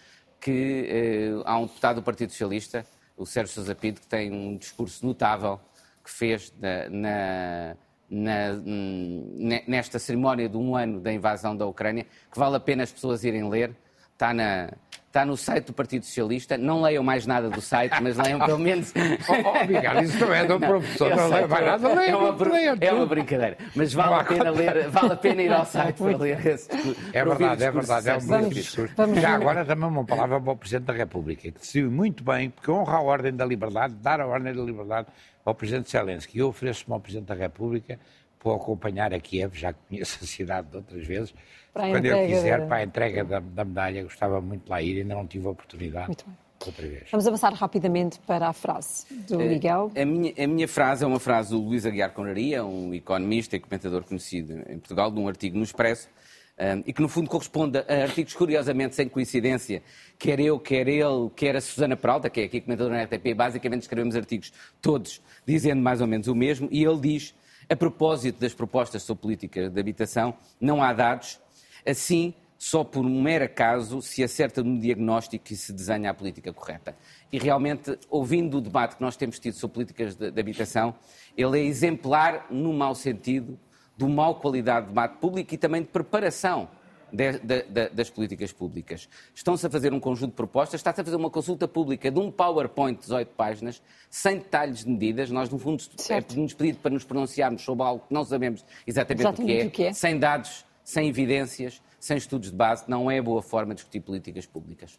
que 0.40 0.86
eh, 0.88 1.42
há 1.44 1.58
um 1.58 1.66
deputado 1.66 1.96
do 1.96 2.02
Partido 2.02 2.30
Socialista, 2.30 2.86
o 3.16 3.26
Sérgio 3.26 3.54
Sousa 3.54 3.74
Pinto, 3.74 4.00
que 4.00 4.06
tem 4.06 4.32
um 4.32 4.56
discurso 4.56 5.04
notável 5.06 5.60
que 6.04 6.10
fez 6.10 6.52
na, 6.58 6.88
na, 6.88 7.76
na, 8.10 9.62
nesta 9.66 9.98
cerimónia 9.98 10.48
de 10.48 10.56
um 10.56 10.76
ano 10.76 11.00
da 11.00 11.12
invasão 11.12 11.56
da 11.56 11.66
Ucrânia, 11.66 12.06
que 12.30 12.38
vale 12.38 12.56
a 12.56 12.60
pena 12.60 12.82
as 12.82 12.92
pessoas 12.92 13.24
irem 13.24 13.48
ler. 13.48 13.74
Está 14.12 14.34
na, 14.34 14.70
está 15.12 15.26
no 15.26 15.36
site 15.36 15.66
do 15.66 15.72
Partido 15.74 16.06
Socialista. 16.06 16.56
Não 16.56 16.80
leiam 16.80 17.04
mais 17.04 17.26
nada 17.26 17.50
do 17.50 17.60
site, 17.60 17.94
mas 18.00 18.16
leiam 18.16 18.40
pelo 18.44 18.58
menos. 18.58 18.92
oh, 19.28 19.66
Miguel, 19.66 20.02
isso 20.02 20.18
não 20.18 20.34
é 20.34 20.44
do 20.46 20.58
professor, 20.58 21.14
não 21.14 21.28
leia 21.28 21.46
mais 21.46 21.66
nada, 21.66 21.94
leiam, 21.94 22.26
é 22.26 22.72
uma, 22.72 22.84
é 22.84 22.92
uma 22.92 23.06
brincadeira. 23.06 23.58
Mas 23.76 23.92
vale 23.92 24.14
a 24.14 24.24
pena 24.24 24.50
ler, 24.50 24.88
vale 24.88 25.12
a 25.12 25.16
pena 25.16 25.42
ir 25.42 25.52
ao 25.52 25.66
site 25.66 25.96
para 25.96 26.16
ler 26.16 26.46
esse. 26.46 26.70
É 27.12 27.24
verdade, 27.24 27.62
é 27.62 27.70
verdade, 27.70 28.08
é 28.08 28.16
um 28.16 28.26
bom 28.26 28.48
discurso. 28.48 28.94
Já 29.20 29.34
agora 29.34 29.64
também 29.64 29.88
uma 29.88 30.04
palavra 30.04 30.40
para 30.40 30.52
o 30.52 30.56
Presidente 30.56 30.86
da 30.86 30.94
República, 30.94 31.42
que 31.42 31.50
decidiu 31.50 31.90
muito 31.90 32.24
bem, 32.24 32.48
porque 32.48 32.70
honra 32.70 32.96
a 32.96 33.02
ordem 33.02 33.34
da 33.34 33.44
liberdade, 33.44 33.94
dar 33.94 34.20
a 34.20 34.26
ordem 34.26 34.54
da 34.54 34.62
liberdade 34.62 35.08
ao 35.44 35.54
Presidente 35.54 35.90
Zelensky. 35.90 36.38
Eu 36.38 36.48
ofereço-me 36.48 36.94
ao 36.94 37.00
Presidente 37.00 37.28
da 37.28 37.34
República 37.34 37.98
para 38.42 38.56
acompanhar 38.56 39.14
a 39.14 39.20
Kiev, 39.20 39.54
já 39.54 39.72
que 39.72 39.78
conheço 39.88 40.18
a 40.22 40.26
cidade 40.26 40.68
de 40.68 40.76
outras 40.76 41.06
vezes, 41.06 41.34
quando 41.72 42.04
eu 42.04 42.26
quiser, 42.26 42.66
para 42.66 42.76
a 42.78 42.84
entrega 42.84 43.24
da, 43.24 43.40
da, 43.40 43.64
medalha, 43.64 44.02
gostava 44.02 44.40
muito 44.40 44.64
de 44.64 44.70
lá 44.70 44.82
ir, 44.82 45.00
ainda 45.00 45.14
não 45.14 45.26
tive 45.26 45.46
a 45.46 45.50
oportunidade. 45.50 46.08
Muito 46.08 46.26
bem. 46.26 46.36
Outra 46.64 46.86
vez. 46.86 47.08
Vamos 47.10 47.26
avançar 47.26 47.52
rapidamente 47.54 48.20
para 48.20 48.48
a 48.48 48.52
frase 48.52 49.06
do 49.26 49.40
eh, 49.40 49.48
Miguel. 49.48 49.90
A, 49.96 50.02
a, 50.02 50.04
minha, 50.04 50.32
a 50.38 50.46
minha 50.46 50.68
frase 50.68 51.02
é 51.02 51.06
uma 51.06 51.18
frase 51.18 51.50
do 51.50 51.60
Luís 51.60 51.84
Aguiar 51.84 52.12
Conraria, 52.12 52.64
um 52.64 52.94
economista 52.94 53.56
e 53.56 53.60
comentador 53.60 54.04
conhecido 54.04 54.52
em 54.68 54.78
Portugal, 54.78 55.10
de 55.10 55.18
um 55.18 55.26
artigo 55.26 55.58
no 55.58 55.64
Expresso, 55.64 56.08
um, 56.56 56.62
eh, 56.62 56.82
e 56.86 56.92
que 56.92 57.02
no 57.02 57.08
fundo 57.08 57.28
corresponde 57.28 57.78
a 57.78 58.02
artigos 58.02 58.34
curiosamente 58.34 58.94
sem 58.94 59.08
coincidência, 59.08 59.82
quer 60.16 60.38
eu, 60.38 60.60
quer 60.60 60.86
ele, 60.86 61.30
quer 61.34 61.56
a 61.56 61.60
Susana 61.60 61.96
Peralta, 61.96 62.30
que 62.30 62.40
é 62.40 62.44
aqui 62.44 62.60
comentadora 62.60 62.96
na 62.96 63.02
RTP, 63.04 63.34
basicamente 63.34 63.82
escrevemos 63.82 64.14
artigos 64.14 64.52
todos 64.80 65.20
dizendo 65.44 65.82
mais 65.82 66.00
ou 66.00 66.06
menos 66.06 66.28
o 66.28 66.34
mesmo, 66.34 66.68
e 66.70 66.84
ele 66.84 67.00
diz, 67.00 67.34
a 67.72 67.76
propósito 67.76 68.40
das 68.40 68.54
propostas 68.54 69.02
sobre 69.02 69.22
política 69.22 69.68
de 69.68 69.80
habitação, 69.80 70.34
não 70.60 70.82
há 70.82 70.92
dados, 70.92 71.40
Assim, 71.86 72.34
só 72.56 72.84
por 72.84 73.04
um 73.04 73.20
mero 73.20 73.44
acaso 73.44 74.00
se 74.00 74.22
acerta 74.22 74.62
no 74.62 74.78
diagnóstico 74.78 75.52
e 75.52 75.56
se 75.56 75.72
desenha 75.72 76.10
a 76.10 76.14
política 76.14 76.52
correta. 76.52 76.96
E 77.32 77.38
realmente, 77.38 77.98
ouvindo 78.08 78.58
o 78.58 78.60
debate 78.60 78.96
que 78.96 79.02
nós 79.02 79.16
temos 79.16 79.38
tido 79.38 79.54
sobre 79.54 79.74
políticas 79.74 80.14
de, 80.14 80.30
de 80.30 80.40
habitação, 80.40 80.94
ele 81.36 81.58
é 81.58 81.64
exemplar, 81.64 82.46
no 82.50 82.72
mau 82.72 82.94
sentido, 82.94 83.58
do 83.96 84.08
mau 84.08 84.36
qualidade 84.36 84.86
de 84.86 84.92
debate 84.92 85.18
público 85.18 85.52
e 85.54 85.58
também 85.58 85.82
de 85.82 85.88
preparação 85.88 86.68
de, 87.12 87.38
de, 87.38 87.62
de, 87.62 87.88
das 87.90 88.10
políticas 88.10 88.52
públicas. 88.52 89.08
Estão-se 89.34 89.66
a 89.66 89.70
fazer 89.70 89.92
um 89.92 90.00
conjunto 90.00 90.30
de 90.30 90.36
propostas, 90.36 90.80
está-se 90.80 91.00
a 91.00 91.04
fazer 91.04 91.16
uma 91.16 91.30
consulta 91.30 91.68
pública 91.68 92.10
de 92.10 92.18
um 92.18 92.30
PowerPoint 92.30 92.96
de 92.96 93.02
18 93.02 93.28
páginas, 93.36 93.82
sem 94.10 94.38
detalhes 94.38 94.84
de 94.84 94.90
medidas. 94.90 95.30
Nós, 95.30 95.50
no 95.50 95.58
fundo, 95.58 95.82
certo. 95.96 96.34
é-nos 96.34 96.54
pedido 96.54 96.78
para 96.78 96.90
nos 96.90 97.04
pronunciarmos 97.04 97.62
sobre 97.62 97.84
algo 97.84 98.04
que 98.08 98.14
não 98.14 98.24
sabemos 98.24 98.64
exatamente, 98.86 99.20
exatamente 99.20 99.42
o, 99.42 99.46
que 99.46 99.60
é, 99.60 99.66
o 99.66 99.70
que 99.70 99.84
é, 99.84 99.92
sem 99.92 100.18
dados 100.18 100.64
sem 100.84 101.08
evidências, 101.08 101.82
sem 101.98 102.16
estudos 102.16 102.50
de 102.50 102.56
base, 102.56 102.84
não 102.88 103.10
é 103.10 103.20
boa 103.20 103.42
forma 103.42 103.74
de 103.74 103.76
discutir 103.76 104.00
políticas 104.00 104.46
públicas. 104.46 104.98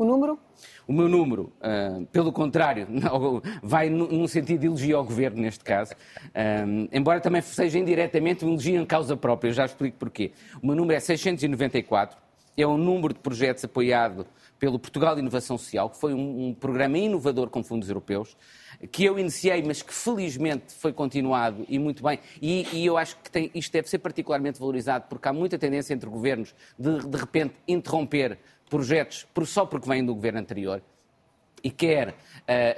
O 0.00 0.04
número? 0.06 0.38
O 0.88 0.94
meu 0.94 1.10
número, 1.10 1.52
uh, 1.60 2.06
pelo 2.06 2.32
contrário, 2.32 2.86
não, 2.88 3.42
vai 3.62 3.90
num 3.90 4.26
sentido 4.26 4.60
de 4.60 4.66
elogio 4.66 4.96
ao 4.96 5.04
governo, 5.04 5.42
neste 5.42 5.62
caso, 5.62 5.92
uh, 5.92 6.88
embora 6.90 7.20
também 7.20 7.42
seja 7.42 7.78
indiretamente 7.78 8.42
um 8.42 8.48
elogio 8.48 8.80
em 8.80 8.86
causa 8.86 9.14
própria, 9.14 9.50
eu 9.50 9.52
já 9.52 9.66
explico 9.66 9.98
porquê. 9.98 10.32
O 10.62 10.66
meu 10.66 10.74
número 10.74 10.96
é 10.96 11.00
694. 11.00 12.16
é 12.56 12.66
o 12.66 12.78
número 12.78 13.12
de 13.12 13.20
projetos 13.20 13.62
apoiado 13.62 14.26
pelo 14.58 14.78
Portugal 14.78 15.18
Inovação 15.18 15.58
Social, 15.58 15.90
que 15.90 15.98
foi 15.98 16.14
um, 16.14 16.48
um 16.48 16.54
programa 16.54 16.96
inovador 16.96 17.50
com 17.50 17.62
fundos 17.62 17.90
europeus, 17.90 18.34
que 18.90 19.04
eu 19.04 19.18
iniciei, 19.18 19.62
mas 19.62 19.82
que 19.82 19.92
felizmente 19.92 20.72
foi 20.74 20.94
continuado 20.94 21.64
e 21.68 21.78
muito 21.78 22.02
bem. 22.02 22.18
E, 22.40 22.66
e 22.72 22.86
eu 22.86 22.96
acho 22.96 23.16
que 23.18 23.30
tem, 23.30 23.50
isto 23.54 23.70
deve 23.70 23.88
ser 23.88 23.98
particularmente 23.98 24.58
valorizado, 24.58 25.04
porque 25.10 25.28
há 25.28 25.32
muita 25.32 25.58
tendência 25.58 25.92
entre 25.92 26.08
governos 26.08 26.54
de, 26.78 27.06
de 27.06 27.16
repente, 27.18 27.54
interromper 27.68 28.38
projetos 28.70 29.26
só 29.44 29.66
porque 29.66 29.88
vêm 29.88 30.02
do 30.04 30.14
governo 30.14 30.38
anterior. 30.38 30.80
E 31.62 31.70
quer 31.70 32.08
uh, 32.08 32.14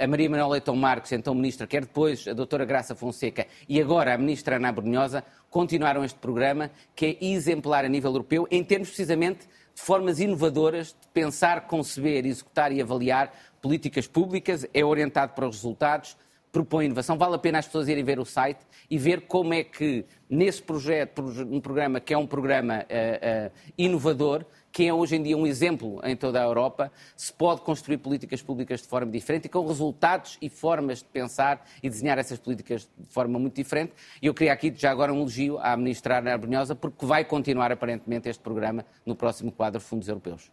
a 0.01 0.07
Maria 0.09 0.29
Manuel 0.29 0.49
Leitão 0.49 0.75
Marques, 0.75 1.13
então 1.13 1.35
ministra, 1.35 1.69
quer 1.69 1.83
depois 1.83 2.27
a 2.27 2.33
doutora 2.33 2.65
Graça 2.65 2.97
Fonseca 2.97 3.47
e 3.69 3.81
agora 3.81 4.13
a 4.13 4.19
ministra 4.19 4.57
Ana 4.57 4.73
Brunhosa, 4.73 5.23
continuaram 5.49 6.05
este 6.05 6.19
programa 6.19 6.71
que 6.97 7.07
é 7.07 7.25
exemplar 7.25 7.85
a 7.85 7.89
nível 7.89 8.11
europeu 8.11 8.49
em 8.51 8.65
termos 8.65 8.89
precisamente 8.89 9.47
de 9.75 9.81
formas 9.81 10.19
inovadoras 10.19 10.89
de 10.89 11.09
pensar, 11.15 11.69
conceber, 11.69 12.27
executar 12.27 12.73
e 12.73 12.83
avaliar 12.83 13.33
políticas 13.61 14.09
públicas, 14.09 14.67
é 14.75 14.85
orientado 14.85 15.35
para 15.35 15.47
os 15.47 15.57
resultados, 15.57 16.17
propõe 16.51 16.87
inovação. 16.87 17.17
Vale 17.17 17.37
a 17.37 17.39
pena 17.39 17.59
as 17.59 17.67
pessoas 17.67 17.89
irem 17.89 18.03
ver 18.03 18.19
o 18.19 18.25
site 18.25 18.61
e 18.91 18.99
ver 18.99 19.23
como 19.23 19.55
é 19.55 19.65
que, 19.65 20.05
nesse 20.29 20.61
projeto, 20.63 21.23
um 21.23 21.61
programa 21.61 22.01
que 22.01 22.13
é 22.13 22.19
um 22.19 22.27
programa 22.27 22.85
uh, 22.85 23.47
uh, 23.47 23.53
inovador, 23.79 24.45
que 24.73 24.87
é 24.87 24.95
hoje 24.95 25.17
em 25.17 25.23
dia 25.23 25.37
um 25.37 25.47
exemplo 25.47 26.01
em 26.03 26.17
toda 26.17 26.41
a 26.41 26.45
Europa, 26.45 26.91
se 27.15 27.33
pode 27.33 27.61
construir 27.61 27.99
políticas 27.99 28.41
públicas 28.41 28.81
de 28.81 28.89
forma 28.89 29.13
diferente 29.13 29.45
e 29.45 29.49
com 29.49 29.67
resultados 29.67 30.39
e 30.41 30.49
formas 30.49 31.01
de 31.01 31.05
pensar 31.05 31.65
e 31.83 31.91
desenhar 31.91 32.19
essas 32.19 32.39
políticas 32.39 32.89
de 32.99 33.13
forma 33.13 33.39
muito 33.39 33.55
diferente. 33.55 33.93
E 34.21 34.27
eu 34.27 34.33
queria 34.33 34.53
aqui 34.53 34.73
já 34.75 34.91
agora 34.91 35.13
um 35.13 35.19
elogio 35.19 35.59
à 35.59 35.77
ministra 35.77 36.19
Ana 36.19 36.33
Arbonhosa, 36.33 36.75
porque 36.75 37.05
vai 37.05 37.25
continuar 37.25 37.71
aparentemente 37.71 38.29
este 38.29 38.43
programa 38.43 38.85
no 39.05 39.15
próximo 39.15 39.53
quadro 39.53 39.81
fundos 39.81 40.09
europeus 40.09 40.51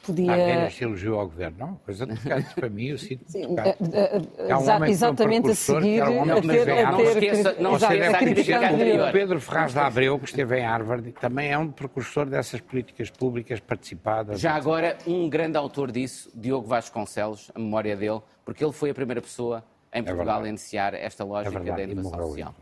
podia. 0.00 0.32
Apenas 0.32 0.74
se 0.74 0.84
elogiou 0.84 1.20
ao 1.20 1.26
governo, 1.26 1.56
não? 1.58 1.74
Coisa 1.76 2.06
de 2.06 2.16
tocante 2.16 2.54
para 2.54 2.68
mim, 2.68 2.86
eu 2.86 2.98
sinto 2.98 3.24
Sim, 3.26 3.46
uh, 3.46 3.50
uh, 3.50 4.80
um 4.80 4.84
exatamente 4.84 5.50
a 5.50 5.54
seguir. 5.54 6.02
Um 6.02 6.22
a 6.22 6.40
ter, 6.40 6.70
a 6.70 6.92
não 6.92 7.00
esqueça, 7.02 7.56
não 7.58 7.76
esqueça 7.76 9.08
O 9.08 9.12
Pedro 9.12 9.40
Ferraz 9.40 9.74
da 9.74 9.86
Abreu, 9.86 10.18
que 10.18 10.26
esteve 10.26 10.58
em 10.58 10.64
Harvard, 10.64 11.12
também 11.12 11.50
é 11.50 11.58
um 11.58 11.70
precursor 11.70 12.26
dessas 12.26 12.60
políticas 12.60 13.10
públicas 13.10 13.60
participadas. 13.60 14.40
Já 14.40 14.54
agora, 14.54 14.96
um 15.06 15.28
grande 15.28 15.56
autor 15.56 15.90
disso, 15.90 16.30
Diogo 16.34 16.66
Vasconcelos, 16.66 17.50
a 17.54 17.58
memória 17.58 17.96
dele, 17.96 18.20
porque 18.44 18.64
ele 18.64 18.72
foi 18.72 18.90
a 18.90 18.94
primeira 18.94 19.20
pessoa 19.20 19.64
em 19.92 20.00
é 20.00 20.02
Portugal 20.02 20.42
a 20.42 20.48
iniciar 20.48 20.94
esta 20.94 21.24
lógica 21.24 21.58
é 21.58 21.72
da 21.72 21.82
inovação 21.82 22.26
social. 22.26 22.54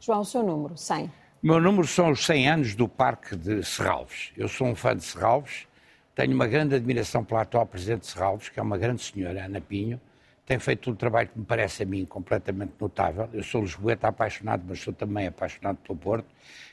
João, 0.00 0.20
o 0.20 0.24
seu 0.24 0.42
número, 0.42 0.76
100. 0.76 1.04
O 1.06 1.10
meu 1.46 1.60
número 1.60 1.86
são 1.86 2.10
os 2.10 2.24
100 2.24 2.48
anos 2.48 2.74
do 2.74 2.88
Parque 2.88 3.36
de 3.36 3.64
Serralves. 3.64 4.32
Eu 4.36 4.48
sou 4.48 4.66
um 4.66 4.74
fã 4.74 4.96
de 4.96 5.02
Serralves 5.02 5.66
tenho 6.14 6.34
uma 6.34 6.46
grande 6.46 6.74
admiração 6.74 7.24
pela 7.24 7.42
atual 7.42 7.66
Presidente 7.66 8.00
de 8.00 8.06
Serralves, 8.08 8.48
que 8.50 8.60
é 8.60 8.62
uma 8.62 8.76
grande 8.76 9.02
senhora, 9.02 9.44
Ana 9.46 9.60
Pinho. 9.60 10.00
Tem 10.44 10.58
feito 10.58 10.90
um 10.90 10.94
trabalho 10.94 11.28
que 11.28 11.38
me 11.38 11.44
parece 11.44 11.84
a 11.84 11.86
mim 11.86 12.04
completamente 12.04 12.74
notável. 12.78 13.28
Eu 13.32 13.42
sou 13.42 13.62
lisboeta 13.62 14.08
apaixonado, 14.08 14.64
mas 14.68 14.80
sou 14.80 14.92
também 14.92 15.26
apaixonado 15.26 15.78
pelo 15.78 15.98
Porto. 15.98 16.26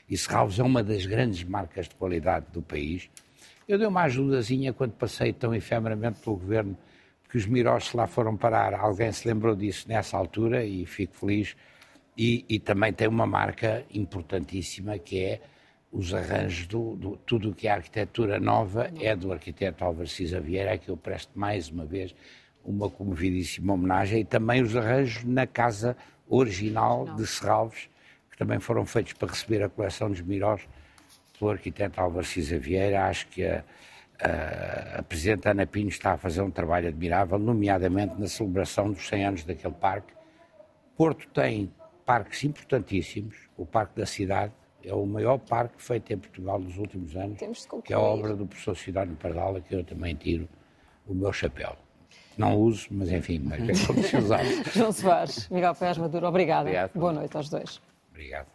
E 0.08 0.16
Serralves 0.18 0.58
é 0.58 0.62
uma 0.62 0.82
das 0.82 1.06
grandes 1.06 1.42
marcas 1.44 1.88
de 1.88 1.94
qualidade 1.94 2.46
do 2.52 2.60
país. 2.60 3.08
Eu 3.66 3.78
dei 3.78 3.86
uma 3.86 4.02
ajudazinha 4.02 4.72
quando 4.72 4.92
passei 4.92 5.32
tão 5.32 5.54
efemeramente 5.54 6.20
pelo 6.20 6.36
governo, 6.36 6.76
que 7.30 7.38
os 7.38 7.46
Mirós 7.46 7.92
lá 7.94 8.06
foram 8.06 8.36
parar. 8.36 8.74
Alguém 8.74 9.12
se 9.12 9.26
lembrou 9.26 9.54
disso 9.54 9.88
nessa 9.88 10.16
altura 10.16 10.64
e 10.64 10.84
fico 10.84 11.14
feliz. 11.14 11.56
E, 12.18 12.44
e 12.48 12.58
também 12.58 12.92
tem 12.92 13.08
uma 13.08 13.26
marca 13.26 13.84
importantíssima 13.94 14.98
que 14.98 15.24
é 15.24 15.40
os 15.92 16.14
arranjos 16.14 16.66
do, 16.66 16.94
do 16.94 17.16
tudo 17.16 17.50
o 17.50 17.54
que 17.54 17.66
é 17.66 17.72
arquitetura 17.72 18.38
nova 18.38 18.90
é 19.00 19.14
do 19.16 19.32
arquiteto 19.32 19.84
Álvaro 19.84 20.08
Cisa 20.08 20.40
Vieira, 20.40 20.74
a 20.74 20.78
que 20.78 20.88
eu 20.88 20.96
presto 20.96 21.36
mais 21.38 21.68
uma 21.68 21.84
vez 21.84 22.14
uma 22.64 22.88
comovidíssima 22.88 23.72
homenagem, 23.72 24.20
e 24.20 24.24
também 24.24 24.62
os 24.62 24.76
arranjos 24.76 25.24
na 25.24 25.46
casa 25.46 25.96
original 26.28 27.06
de 27.16 27.26
Serralves, 27.26 27.88
que 28.30 28.36
também 28.36 28.60
foram 28.60 28.84
feitos 28.84 29.14
para 29.14 29.30
receber 29.30 29.62
a 29.62 29.68
coleção 29.68 30.10
dos 30.10 30.20
Mirós 30.20 30.60
pelo 31.38 31.50
arquiteto 31.50 32.00
Álvaro 32.00 32.24
Cisa 32.24 32.58
Vieira. 32.58 33.06
Acho 33.06 33.26
que 33.28 33.44
a, 33.44 33.64
a, 34.20 34.98
a 35.00 35.02
Presidente 35.02 35.48
Ana 35.48 35.66
Pinho 35.66 35.88
está 35.88 36.12
a 36.12 36.16
fazer 36.18 36.42
um 36.42 36.50
trabalho 36.50 36.88
admirável, 36.88 37.38
nomeadamente 37.38 38.20
na 38.20 38.28
celebração 38.28 38.92
dos 38.92 39.08
100 39.08 39.24
anos 39.24 39.44
daquele 39.44 39.74
parque. 39.74 40.12
Porto 40.96 41.26
tem 41.28 41.72
parques 42.04 42.44
importantíssimos, 42.44 43.36
o 43.56 43.64
Parque 43.64 43.98
da 43.98 44.06
Cidade, 44.06 44.52
é 44.84 44.94
o 44.94 45.04
maior 45.06 45.38
parque 45.38 45.82
feito 45.82 46.12
em 46.12 46.18
Portugal 46.18 46.58
nos 46.58 46.76
últimos 46.76 47.14
anos, 47.16 47.38
que 47.84 47.92
é 47.92 47.96
a 47.96 48.00
obra 48.00 48.34
do 48.34 48.46
professor 48.46 48.76
Cidade 48.76 49.14
Pardala, 49.14 49.60
que 49.60 49.74
eu 49.74 49.84
também 49.84 50.14
tiro 50.14 50.48
o 51.06 51.14
meu 51.14 51.32
chapéu. 51.32 51.76
Não 52.36 52.56
uso, 52.56 52.88
mas 52.90 53.10
enfim, 53.10 53.40
mas 53.44 53.60
é 53.68 53.86
como 53.86 54.02
se 54.02 54.16
usava. 54.18 54.44
João 54.72 54.92
Soares, 54.92 55.48
Miguel 55.48 55.74
Pérez 55.74 55.98
Maduro, 55.98 56.26
obrigada. 56.26 56.62
Obrigado. 56.62 56.92
Boa 56.94 57.12
noite 57.12 57.36
aos 57.36 57.48
dois. 57.48 57.80
Obrigado. 58.10 58.46